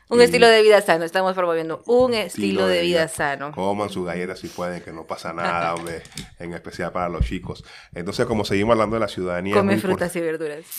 Un 0.10 0.22
estilo 0.22 0.48
de 0.48 0.62
vida 0.62 0.80
sano, 0.80 1.04
estamos 1.04 1.34
promoviendo 1.34 1.84
un 1.86 2.14
estilo, 2.14 2.66
de, 2.66 2.82
vida, 2.82 3.10
sano. 3.10 3.52
Coman 3.52 3.90
sus 3.90 4.06
galletas 4.06 4.40
si 4.40 4.48
pueden, 4.48 4.82
que 4.82 4.94
no 4.94 5.06
pasa 5.06 5.34
nada, 5.34 5.76
hombre, 5.76 6.02
en 6.40 6.54
especial 6.54 6.94
para 6.94 7.10
los 7.10 7.26
chicos. 7.26 7.66
Entonces, 7.94 8.26
como 8.26 8.46
seguimos 8.46 8.74
hablando 8.74 8.96
de 8.96 9.02
la 9.02 9.10
ciudadanía... 9.10 9.56
Come 9.56 9.78
frutas 9.78 10.16
y 10.16 10.22
verduras. 10.22 10.64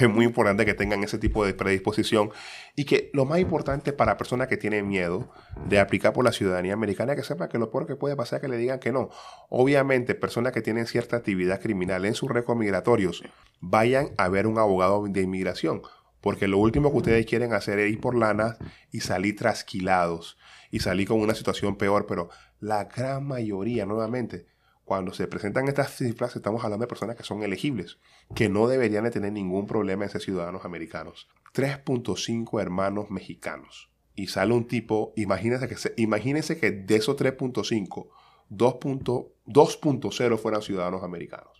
Es 0.00 0.08
muy 0.08 0.24
importante 0.24 0.64
que 0.64 0.72
tengan 0.72 1.02
ese 1.02 1.18
tipo 1.18 1.44
de 1.44 1.52
predisposición 1.52 2.30
y 2.76 2.84
que 2.84 3.10
lo 3.12 3.24
más 3.24 3.40
importante 3.40 3.92
para 3.92 4.16
personas 4.16 4.46
que 4.46 4.56
tienen 4.56 4.86
miedo 4.86 5.28
de 5.66 5.80
aplicar 5.80 6.12
por 6.12 6.24
la 6.24 6.30
ciudadanía 6.30 6.74
americana, 6.74 7.16
que 7.16 7.24
sepa 7.24 7.48
que 7.48 7.58
lo 7.58 7.72
peor 7.72 7.88
que 7.88 7.96
puede 7.96 8.14
pasar 8.14 8.36
es 8.36 8.42
que 8.42 8.48
le 8.48 8.56
digan 8.56 8.78
que 8.78 8.92
no. 8.92 9.10
Obviamente, 9.48 10.14
personas 10.14 10.52
que 10.52 10.62
tienen 10.62 10.86
cierta 10.86 11.16
actividad 11.16 11.60
criminal 11.60 12.04
en 12.04 12.14
sus 12.14 12.30
récords 12.30 12.58
migratorios, 12.58 13.24
vayan 13.58 14.10
a 14.16 14.28
ver 14.28 14.46
un 14.46 14.58
abogado 14.58 15.04
de 15.08 15.20
inmigración 15.22 15.82
porque 16.20 16.48
lo 16.48 16.58
último 16.58 16.90
que 16.90 16.98
ustedes 16.98 17.26
quieren 17.26 17.52
hacer 17.52 17.78
es 17.78 17.92
ir 17.92 18.00
por 18.00 18.14
lana 18.16 18.56
y 18.90 19.00
salir 19.00 19.36
trasquilados 19.36 20.38
y 20.70 20.80
salir 20.80 21.08
con 21.08 21.20
una 21.20 21.34
situación 21.34 21.76
peor. 21.76 22.06
Pero 22.06 22.28
la 22.60 22.84
gran 22.84 23.26
mayoría, 23.26 23.86
nuevamente, 23.86 24.46
cuando 24.84 25.12
se 25.12 25.26
presentan 25.26 25.68
estas 25.68 25.96
cifras, 25.96 26.36
estamos 26.36 26.62
hablando 26.64 26.84
de 26.84 26.88
personas 26.88 27.16
que 27.16 27.22
son 27.22 27.42
elegibles, 27.42 27.98
que 28.34 28.48
no 28.48 28.66
deberían 28.68 29.04
de 29.04 29.10
tener 29.10 29.32
ningún 29.32 29.66
problema 29.66 30.04
en 30.04 30.10
ser 30.10 30.20
ciudadanos 30.20 30.64
americanos. 30.64 31.28
3.5 31.54 32.60
hermanos 32.60 33.10
mexicanos. 33.10 33.90
Y 34.14 34.26
sale 34.26 34.52
un 34.52 34.66
tipo, 34.66 35.12
imagínense 35.16 35.68
que, 35.68 35.76
imagínense 35.96 36.58
que 36.58 36.72
de 36.72 36.96
esos 36.96 37.16
3.5, 37.16 38.08
2.0 38.50 40.38
fueran 40.38 40.62
ciudadanos 40.62 41.02
americanos 41.02 41.59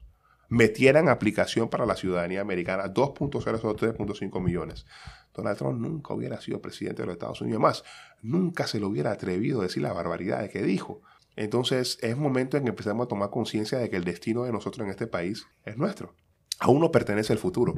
metieran 0.50 1.08
aplicación 1.08 1.70
para 1.70 1.86
la 1.86 1.96
ciudadanía 1.96 2.42
americana 2.42 2.92
2.0 2.92 3.64
o 3.64 3.76
3.5 3.76 4.42
millones. 4.42 4.84
Donald 5.32 5.56
Trump 5.56 5.80
nunca 5.80 6.12
hubiera 6.12 6.40
sido 6.40 6.60
presidente 6.60 7.02
de 7.02 7.06
los 7.06 7.14
Estados 7.14 7.40
Unidos. 7.40 7.62
Más, 7.62 7.84
nunca 8.20 8.66
se 8.66 8.80
le 8.80 8.86
hubiera 8.86 9.12
atrevido 9.12 9.60
a 9.60 9.62
decir 9.62 9.82
la 9.82 9.92
barbaridad 9.92 10.50
que 10.50 10.62
dijo. 10.62 11.00
Entonces 11.36 11.98
es 12.02 12.16
momento 12.16 12.56
en 12.56 12.64
que 12.64 12.70
empecemos 12.70 13.06
a 13.06 13.08
tomar 13.08 13.30
conciencia 13.30 13.78
de 13.78 13.88
que 13.88 13.96
el 13.96 14.04
destino 14.04 14.42
de 14.42 14.52
nosotros 14.52 14.84
en 14.84 14.90
este 14.90 15.06
país 15.06 15.46
es 15.64 15.78
nuestro. 15.78 16.14
Aún 16.58 16.80
no 16.80 16.90
pertenece 16.90 17.32
el 17.32 17.38
futuro. 17.38 17.74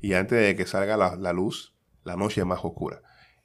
Y 0.00 0.14
antes 0.14 0.40
de 0.40 0.56
que 0.56 0.64
salga 0.64 0.96
la, 0.96 1.16
la 1.16 1.32
luz, 1.32 1.74
la 2.04 2.16
noche 2.16 2.40
es 2.40 2.46
más 2.46 2.64
oscura 2.64 3.02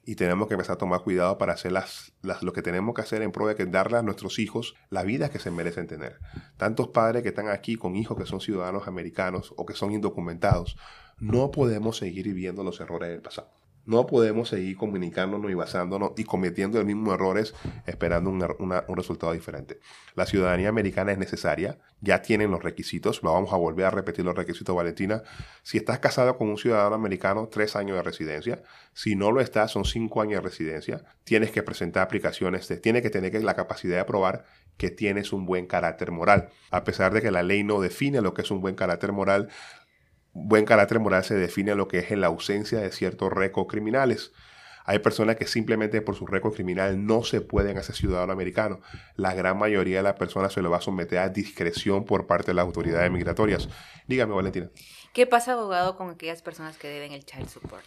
y 0.08 0.14
tenemos 0.14 0.48
que 0.48 0.54
empezar 0.54 0.76
a 0.76 0.78
tomar 0.78 1.02
cuidado 1.02 1.36
para 1.36 1.52
hacer 1.52 1.70
las, 1.70 2.14
lo 2.22 2.54
que 2.54 2.62
tenemos 2.62 2.94
que 2.94 3.02
hacer 3.02 3.20
en 3.20 3.30
pro 3.30 3.46
de 3.46 3.54
que 3.54 3.66
darle 3.66 3.98
a 3.98 4.02
nuestros 4.02 4.38
hijos 4.38 4.74
la 4.88 5.02
vida 5.02 5.28
que 5.28 5.38
se 5.38 5.50
merecen 5.50 5.86
tener. 5.86 6.18
Tantos 6.56 6.88
padres 6.88 7.22
que 7.22 7.28
están 7.28 7.50
aquí 7.50 7.76
con 7.76 7.94
hijos 7.94 8.16
que 8.16 8.24
son 8.24 8.40
ciudadanos 8.40 8.88
americanos 8.88 9.52
o 9.58 9.66
que 9.66 9.74
son 9.74 9.92
indocumentados, 9.92 10.78
no 11.18 11.50
podemos 11.50 11.98
seguir 11.98 12.24
viviendo 12.24 12.64
los 12.64 12.80
errores 12.80 13.10
del 13.10 13.20
pasado. 13.20 13.50
No 13.88 14.06
podemos 14.06 14.50
seguir 14.50 14.76
comunicándonos 14.76 15.50
y 15.50 15.54
basándonos 15.54 16.12
y 16.18 16.24
cometiendo 16.24 16.76
los 16.76 16.86
mismos 16.86 17.14
errores 17.14 17.54
esperando 17.86 18.28
un 18.28 18.96
resultado 18.96 19.32
diferente. 19.32 19.80
La 20.14 20.26
ciudadanía 20.26 20.68
americana 20.68 21.12
es 21.12 21.16
necesaria, 21.16 21.78
ya 22.02 22.20
tienen 22.20 22.50
los 22.50 22.62
requisitos, 22.62 23.22
vamos 23.22 23.50
a 23.50 23.56
volver 23.56 23.86
a 23.86 23.90
repetir 23.90 24.26
los 24.26 24.36
requisitos, 24.36 24.76
Valentina. 24.76 25.22
Si 25.62 25.78
estás 25.78 26.00
casado 26.00 26.36
con 26.36 26.50
un 26.50 26.58
ciudadano 26.58 26.96
americano, 26.96 27.48
tres 27.50 27.76
años 27.76 27.96
de 27.96 28.02
residencia. 28.02 28.62
Si 28.92 29.16
no 29.16 29.32
lo 29.32 29.40
estás, 29.40 29.70
son 29.70 29.86
cinco 29.86 30.20
años 30.20 30.42
de 30.42 30.50
residencia. 30.50 31.02
Tienes 31.24 31.50
que 31.50 31.62
presentar 31.62 32.02
aplicaciones, 32.02 32.68
tienes 32.82 33.00
que 33.00 33.08
tener 33.08 33.42
la 33.42 33.54
capacidad 33.54 33.96
de 33.96 34.04
probar 34.04 34.44
que 34.76 34.90
tienes 34.90 35.32
un 35.32 35.46
buen 35.46 35.66
carácter 35.66 36.10
moral. 36.10 36.50
A 36.70 36.84
pesar 36.84 37.14
de 37.14 37.22
que 37.22 37.30
la 37.30 37.42
ley 37.42 37.64
no 37.64 37.80
define 37.80 38.20
lo 38.20 38.34
que 38.34 38.42
es 38.42 38.50
un 38.50 38.60
buen 38.60 38.74
carácter 38.74 39.12
moral, 39.12 39.48
buen 40.44 40.64
carácter 40.64 41.00
moral 41.00 41.24
se 41.24 41.34
define 41.34 41.74
lo 41.74 41.88
que 41.88 41.98
es 41.98 42.10
en 42.10 42.20
la 42.20 42.28
ausencia 42.28 42.80
de 42.80 42.90
ciertos 42.92 43.32
récords 43.32 43.70
criminales. 43.70 44.32
Hay 44.84 45.00
personas 45.00 45.36
que 45.36 45.46
simplemente 45.46 46.00
por 46.00 46.14
su 46.14 46.26
récord 46.26 46.54
criminal 46.54 47.04
no 47.04 47.22
se 47.22 47.42
pueden 47.42 47.76
hacer 47.76 47.94
ciudadano 47.94 48.32
americano. 48.32 48.80
La 49.16 49.34
gran 49.34 49.58
mayoría 49.58 49.98
de 49.98 50.02
las 50.02 50.14
personas 50.14 50.54
se 50.54 50.62
lo 50.62 50.70
va 50.70 50.78
a 50.78 50.80
someter 50.80 51.18
a 51.18 51.28
discreción 51.28 52.06
por 52.06 52.26
parte 52.26 52.52
de 52.52 52.54
las 52.54 52.64
autoridades 52.64 53.10
migratorias. 53.10 53.68
Dígame, 54.06 54.32
Valentina. 54.32 54.70
¿Qué 55.12 55.26
pasa, 55.26 55.52
abogado, 55.52 55.96
con 55.96 56.08
aquellas 56.08 56.40
personas 56.40 56.78
que 56.78 56.88
deben 56.88 57.12
el 57.12 57.26
child 57.26 57.48
support? 57.48 57.84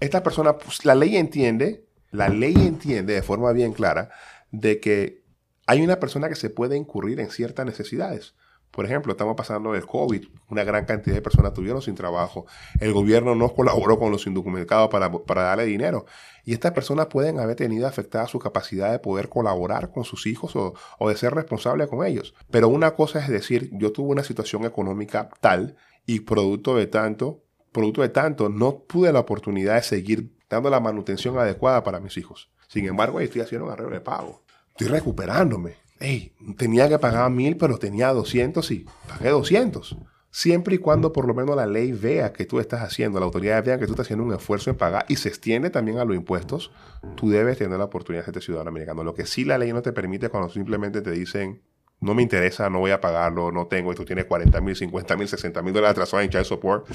Esta 0.00 0.24
persona, 0.24 0.58
pues, 0.58 0.84
la 0.84 0.96
ley 0.96 1.16
entiende, 1.16 1.86
la 2.10 2.28
ley 2.28 2.54
entiende 2.56 3.14
de 3.14 3.22
forma 3.22 3.52
bien 3.52 3.72
clara 3.72 4.10
de 4.50 4.80
que 4.80 5.22
hay 5.66 5.82
una 5.82 6.00
persona 6.00 6.28
que 6.28 6.34
se 6.34 6.50
puede 6.50 6.76
incurrir 6.76 7.20
en 7.20 7.30
ciertas 7.30 7.64
necesidades. 7.64 8.34
Por 8.74 8.86
ejemplo, 8.86 9.12
estamos 9.12 9.36
pasando 9.36 9.76
el 9.76 9.86
COVID, 9.86 10.26
una 10.50 10.64
gran 10.64 10.84
cantidad 10.84 11.14
de 11.14 11.22
personas 11.22 11.54
tuvieron 11.54 11.80
sin 11.80 11.94
trabajo, 11.94 12.46
el 12.80 12.92
gobierno 12.92 13.36
no 13.36 13.54
colaboró 13.54 14.00
con 14.00 14.10
los 14.10 14.26
indocumentados 14.26 14.90
para, 14.90 15.42
darle 15.42 15.64
dinero 15.64 16.06
y 16.44 16.54
estas 16.54 16.72
personas 16.72 17.06
pueden 17.06 17.38
haber 17.38 17.54
tenido 17.54 17.86
afectada 17.86 18.26
su 18.26 18.40
capacidad 18.40 18.90
de 18.90 18.98
poder 18.98 19.28
colaborar 19.28 19.92
con 19.92 20.02
sus 20.02 20.26
hijos 20.26 20.56
o, 20.56 20.74
de 21.08 21.16
ser 21.16 21.34
responsable 21.34 21.86
con 21.86 22.04
ellos. 22.04 22.34
Pero 22.50 22.68
una 22.68 22.96
cosa 22.96 23.20
es 23.20 23.28
decir, 23.28 23.70
yo 23.74 23.92
tuve 23.92 24.10
una 24.10 24.24
situación 24.24 24.64
económica 24.64 25.28
tal 25.40 25.76
y 26.04 26.20
producto 26.20 26.74
de 26.74 26.88
tanto, 26.88 27.44
producto 27.70 28.02
de 28.02 28.08
tanto, 28.08 28.48
no 28.48 28.74
tuve 28.74 29.12
la 29.12 29.20
oportunidad 29.20 29.76
de 29.76 29.82
seguir 29.82 30.36
dando 30.50 30.68
la 30.68 30.80
manutención 30.80 31.38
adecuada 31.38 31.84
para 31.84 32.00
mis 32.00 32.16
hijos. 32.16 32.50
Sin 32.66 32.86
embargo, 32.86 33.20
estoy 33.20 33.42
haciendo 33.42 33.66
un 33.66 33.72
arreglo 33.72 33.94
de 33.94 34.00
pago. 34.00 34.42
Estoy 34.70 34.88
recuperándome 34.88 35.83
hey, 36.00 36.32
tenía 36.56 36.88
que 36.88 36.98
pagar 36.98 37.30
mil, 37.30 37.56
pero 37.56 37.78
tenía 37.78 38.12
200 38.12 38.70
y 38.70 38.86
pagué 39.08 39.30
200. 39.30 39.96
Siempre 40.30 40.74
y 40.74 40.78
cuando 40.78 41.12
por 41.12 41.28
lo 41.28 41.34
menos 41.34 41.54
la 41.54 41.66
ley 41.66 41.92
vea 41.92 42.32
que 42.32 42.44
tú 42.44 42.58
estás 42.58 42.82
haciendo, 42.82 43.20
la 43.20 43.26
autoridad 43.26 43.64
vea 43.64 43.78
que 43.78 43.86
tú 43.86 43.92
estás 43.92 44.06
haciendo 44.06 44.24
un 44.24 44.34
esfuerzo 44.34 44.68
en 44.70 44.76
pagar 44.76 45.06
y 45.08 45.14
se 45.14 45.28
extiende 45.28 45.70
también 45.70 45.98
a 45.98 46.04
los 46.04 46.16
impuestos, 46.16 46.72
tú 47.14 47.30
debes 47.30 47.56
tener 47.58 47.78
la 47.78 47.84
oportunidad 47.84 48.26
de 48.26 48.32
ser 48.32 48.42
ciudadano 48.42 48.70
americano. 48.70 49.04
Lo 49.04 49.14
que 49.14 49.26
sí 49.26 49.44
la 49.44 49.58
ley 49.58 49.72
no 49.72 49.80
te 49.80 49.92
permite 49.92 50.30
cuando 50.30 50.48
simplemente 50.48 51.02
te 51.02 51.12
dicen, 51.12 51.62
no 52.00 52.14
me 52.14 52.22
interesa, 52.22 52.68
no 52.68 52.80
voy 52.80 52.90
a 52.90 53.00
pagarlo, 53.00 53.52
no 53.52 53.68
tengo, 53.68 53.92
y 53.92 53.94
tú 53.94 54.04
tienes 54.04 54.24
40 54.24 54.60
mil, 54.60 54.74
50 54.74 55.16
mil, 55.16 55.28
60 55.28 55.62
mil 55.62 55.72
dólares 55.72 55.92
atrasados 55.92 56.24
en 56.24 56.30
child 56.30 56.44
support, 56.44 56.88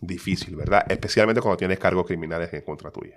difícil, 0.00 0.56
¿verdad? 0.56 0.84
Especialmente 0.88 1.40
cuando 1.40 1.56
tienes 1.56 1.78
cargos 1.78 2.06
criminales 2.06 2.52
en 2.52 2.62
contra 2.62 2.90
tuya. 2.90 3.16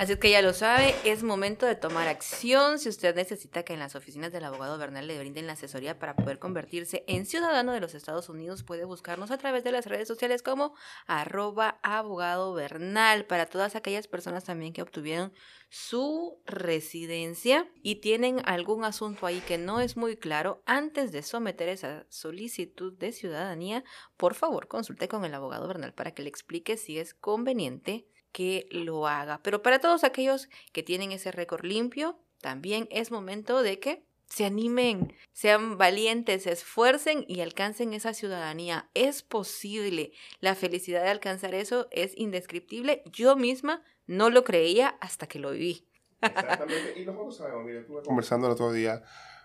Así 0.00 0.16
que 0.16 0.30
ya 0.30 0.40
lo 0.40 0.54
sabe, 0.54 0.94
es 1.04 1.22
momento 1.22 1.66
de 1.66 1.74
tomar 1.74 2.08
acción. 2.08 2.78
Si 2.78 2.88
usted 2.88 3.14
necesita 3.14 3.64
que 3.64 3.74
en 3.74 3.80
las 3.80 3.94
oficinas 3.94 4.32
del 4.32 4.44
abogado 4.44 4.78
Bernal 4.78 5.06
le 5.06 5.18
brinden 5.18 5.46
la 5.46 5.52
asesoría 5.52 5.98
para 5.98 6.16
poder 6.16 6.38
convertirse 6.38 7.04
en 7.06 7.26
ciudadano 7.26 7.74
de 7.74 7.80
los 7.80 7.94
Estados 7.94 8.30
Unidos, 8.30 8.62
puede 8.62 8.86
buscarnos 8.86 9.30
a 9.30 9.36
través 9.36 9.62
de 9.62 9.72
las 9.72 9.84
redes 9.84 10.08
sociales 10.08 10.42
como 10.42 10.74
arroba 11.06 11.80
abogado 11.82 12.54
Bernal. 12.54 13.26
Para 13.26 13.44
todas 13.44 13.76
aquellas 13.76 14.08
personas 14.08 14.44
también 14.44 14.72
que 14.72 14.80
obtuvieron 14.80 15.34
su 15.68 16.40
residencia 16.46 17.70
y 17.82 17.96
tienen 17.96 18.40
algún 18.46 18.84
asunto 18.84 19.26
ahí 19.26 19.40
que 19.40 19.58
no 19.58 19.80
es 19.80 19.98
muy 19.98 20.16
claro, 20.16 20.62
antes 20.64 21.12
de 21.12 21.22
someter 21.22 21.68
esa 21.68 22.06
solicitud 22.08 22.94
de 22.94 23.12
ciudadanía, 23.12 23.84
por 24.16 24.32
favor 24.32 24.66
consulte 24.66 25.08
con 25.08 25.26
el 25.26 25.34
abogado 25.34 25.68
Bernal 25.68 25.92
para 25.92 26.12
que 26.14 26.22
le 26.22 26.30
explique 26.30 26.78
si 26.78 26.98
es 26.98 27.12
conveniente 27.12 28.06
que 28.32 28.66
lo 28.70 29.06
haga. 29.06 29.40
Pero 29.42 29.62
para 29.62 29.78
todos 29.78 30.04
aquellos 30.04 30.48
que 30.72 30.82
tienen 30.82 31.12
ese 31.12 31.32
récord 31.32 31.64
limpio, 31.64 32.18
también 32.40 32.88
es 32.90 33.10
momento 33.10 33.62
de 33.62 33.78
que 33.78 34.04
se 34.26 34.44
animen, 34.44 35.12
sean 35.32 35.76
valientes, 35.76 36.44
se 36.44 36.52
esfuercen 36.52 37.24
y 37.26 37.40
alcancen 37.40 37.92
esa 37.94 38.14
ciudadanía. 38.14 38.88
Es 38.94 39.22
posible. 39.22 40.12
La 40.38 40.54
felicidad 40.54 41.02
de 41.02 41.10
alcanzar 41.10 41.54
eso 41.54 41.88
es 41.90 42.16
indescriptible. 42.16 43.02
Yo 43.12 43.34
misma 43.34 43.82
no 44.06 44.30
lo 44.30 44.44
creía 44.44 44.96
hasta 45.00 45.26
que 45.26 45.40
lo 45.40 45.50
viví. 45.50 45.84
Exactamente. 46.22 47.00
Y 47.00 47.04
nosotros 47.04 47.36
sabemos, 47.38 47.64
mire, 47.64 47.80
estuve 47.80 48.02
conversando 48.02 48.46
el 48.46 48.52
otro 48.52 48.72
día 48.72 49.02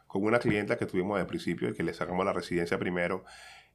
con 0.08 0.24
una 0.24 0.39
clienta 0.39 0.78
que 0.78 0.86
tuvimos 0.86 1.19
al 1.19 1.28
principio, 1.28 1.74
que 1.74 1.84
le 1.84 1.93
sacamos 1.93 2.24
la 2.24 2.34
residencia 2.34 2.78
primero, 2.78 3.26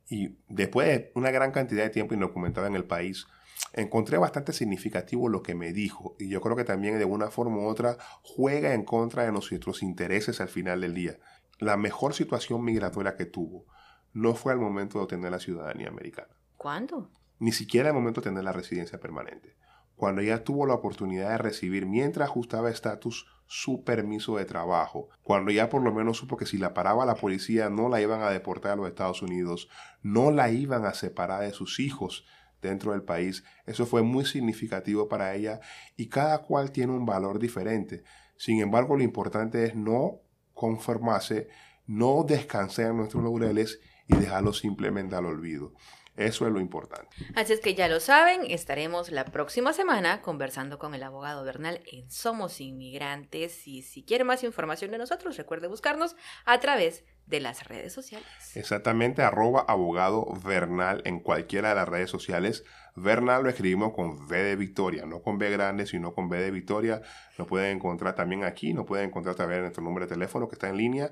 y 0.08 0.36
después 0.48 0.88
de 0.88 1.12
una 1.14 1.30
gran 1.30 1.52
cantidad 1.52 1.82
de 1.82 1.90
tiempo 1.90 2.14
indocumentada 2.14 2.66
en 2.66 2.76
el 2.76 2.84
país, 2.84 3.26
encontré 3.72 4.18
bastante 4.18 4.52
significativo 4.52 5.28
lo 5.28 5.42
que 5.42 5.54
me 5.54 5.72
dijo 5.72 6.16
y 6.18 6.28
yo 6.28 6.40
creo 6.40 6.56
que 6.56 6.64
también 6.64 6.98
de 6.98 7.04
una 7.04 7.30
forma 7.30 7.58
u 7.58 7.66
otra 7.66 7.96
juega 8.22 8.74
en 8.74 8.84
contra 8.84 9.24
de 9.24 9.32
nuestros 9.32 9.82
intereses 9.82 10.40
al 10.40 10.48
final 10.48 10.80
del 10.80 10.94
día. 10.94 11.18
La 11.58 11.76
mejor 11.76 12.14
situación 12.14 12.64
migratoria 12.64 13.16
que 13.16 13.26
tuvo 13.26 13.66
no 14.12 14.34
fue 14.34 14.52
al 14.52 14.58
momento 14.58 14.98
de 14.98 15.04
obtener 15.04 15.30
la 15.30 15.38
ciudadanía 15.38 15.88
americana. 15.88 16.34
¿Cuándo? 16.56 17.10
Ni 17.38 17.52
siquiera 17.52 17.90
al 17.90 17.94
momento 17.94 18.20
de 18.20 18.30
tener 18.30 18.44
la 18.44 18.52
residencia 18.52 18.98
permanente. 18.98 19.56
Cuando 19.94 20.22
ella 20.22 20.44
tuvo 20.44 20.66
la 20.66 20.74
oportunidad 20.74 21.28
de 21.28 21.38
recibir, 21.38 21.84
mientras 21.84 22.30
ajustaba 22.30 22.70
estatus, 22.70 23.26
su 23.46 23.84
permiso 23.84 24.36
de 24.36 24.46
trabajo. 24.46 25.08
Cuando 25.22 25.50
ya 25.50 25.68
por 25.68 25.82
lo 25.82 25.92
menos 25.92 26.16
supo 26.16 26.36
que 26.36 26.46
si 26.46 26.56
la 26.56 26.72
paraba 26.72 27.04
la 27.04 27.16
policía 27.16 27.68
no 27.68 27.88
la 27.88 28.00
iban 28.00 28.22
a 28.22 28.30
deportar 28.30 28.72
a 28.72 28.76
los 28.76 28.88
Estados 28.88 29.20
Unidos, 29.20 29.68
no 30.02 30.30
la 30.30 30.50
iban 30.50 30.86
a 30.86 30.94
separar 30.94 31.42
de 31.42 31.52
sus 31.52 31.80
hijos 31.80 32.24
dentro 32.60 32.92
del 32.92 33.02
país. 33.02 33.44
Eso 33.66 33.86
fue 33.86 34.02
muy 34.02 34.24
significativo 34.24 35.08
para 35.08 35.34
ella 35.34 35.60
y 35.96 36.08
cada 36.08 36.42
cual 36.42 36.72
tiene 36.72 36.92
un 36.92 37.06
valor 37.06 37.38
diferente. 37.38 38.02
Sin 38.36 38.60
embargo, 38.60 38.96
lo 38.96 39.02
importante 39.02 39.64
es 39.64 39.74
no 39.74 40.20
conformarse, 40.54 41.48
no 41.86 42.24
descansar 42.24 42.86
en 42.86 42.98
nuestros 42.98 43.22
laureles 43.22 43.80
y 44.06 44.16
dejarlo 44.16 44.52
simplemente 44.52 45.16
al 45.16 45.26
olvido. 45.26 45.72
Eso 46.16 46.46
es 46.46 46.52
lo 46.52 46.60
importante. 46.60 47.08
Así 47.34 47.52
es 47.52 47.60
que 47.60 47.74
ya 47.74 47.88
lo 47.88 48.00
saben, 48.00 48.42
estaremos 48.50 49.10
la 49.10 49.24
próxima 49.24 49.72
semana 49.72 50.20
conversando 50.20 50.78
con 50.78 50.94
el 50.94 51.02
abogado 51.02 51.44
Bernal 51.44 51.80
en 51.90 52.10
Somos 52.10 52.60
Inmigrantes 52.60 53.66
y 53.66 53.82
si 53.82 54.02
quiere 54.02 54.24
más 54.24 54.44
información 54.44 54.90
de 54.90 54.98
nosotros, 54.98 55.36
recuerde 55.36 55.68
buscarnos 55.68 56.16
a 56.44 56.60
través 56.60 57.04
de 57.26 57.40
las 57.40 57.68
redes 57.68 57.92
sociales. 57.92 58.26
Exactamente, 58.54 59.22
arroba 59.22 59.64
abogado 59.66 60.26
Bernal 60.44 61.00
en 61.04 61.20
cualquiera 61.20 61.70
de 61.70 61.74
las 61.76 61.88
redes 61.88 62.10
sociales. 62.10 62.64
Bernal 62.96 63.44
lo 63.44 63.48
escribimos 63.48 63.94
con 63.94 64.10
V 64.10 64.42
de 64.42 64.56
Victoria, 64.56 65.06
no 65.06 65.22
con 65.22 65.38
B 65.38 65.48
grande, 65.50 65.86
sino 65.86 66.12
con 66.12 66.26
V 66.26 66.38
de 66.38 66.50
Victoria. 66.50 67.00
Lo 67.38 67.46
pueden 67.46 67.76
encontrar 67.76 68.14
también 68.14 68.44
aquí, 68.44 68.74
nos 68.74 68.84
pueden 68.84 69.06
encontrar 69.06 69.36
también 69.36 69.60
nuestro 69.62 69.82
número 69.82 70.06
de 70.06 70.14
teléfono 70.14 70.48
que 70.48 70.56
está 70.56 70.68
en 70.68 70.76
línea. 70.76 71.10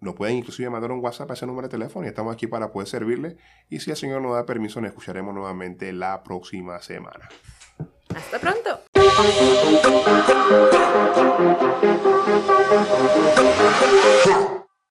No 0.00 0.14
pueden 0.14 0.36
inclusive 0.36 0.68
mandar 0.70 0.92
un 0.92 1.02
WhatsApp 1.02 1.30
a 1.30 1.34
ese 1.34 1.46
número 1.46 1.68
de 1.68 1.72
teléfono 1.72 2.04
y 2.04 2.08
estamos 2.08 2.34
aquí 2.34 2.46
para 2.46 2.70
poder 2.70 2.88
servirle. 2.88 3.36
Y 3.70 3.80
si 3.80 3.90
el 3.90 3.96
Señor 3.96 4.22
nos 4.22 4.34
da 4.34 4.44
permiso, 4.44 4.80
nos 4.80 4.90
escucharemos 4.90 5.34
nuevamente 5.34 5.92
la 5.92 6.22
próxima 6.22 6.80
semana. 6.80 7.28
Hasta 8.14 8.38
pronto. 8.38 8.80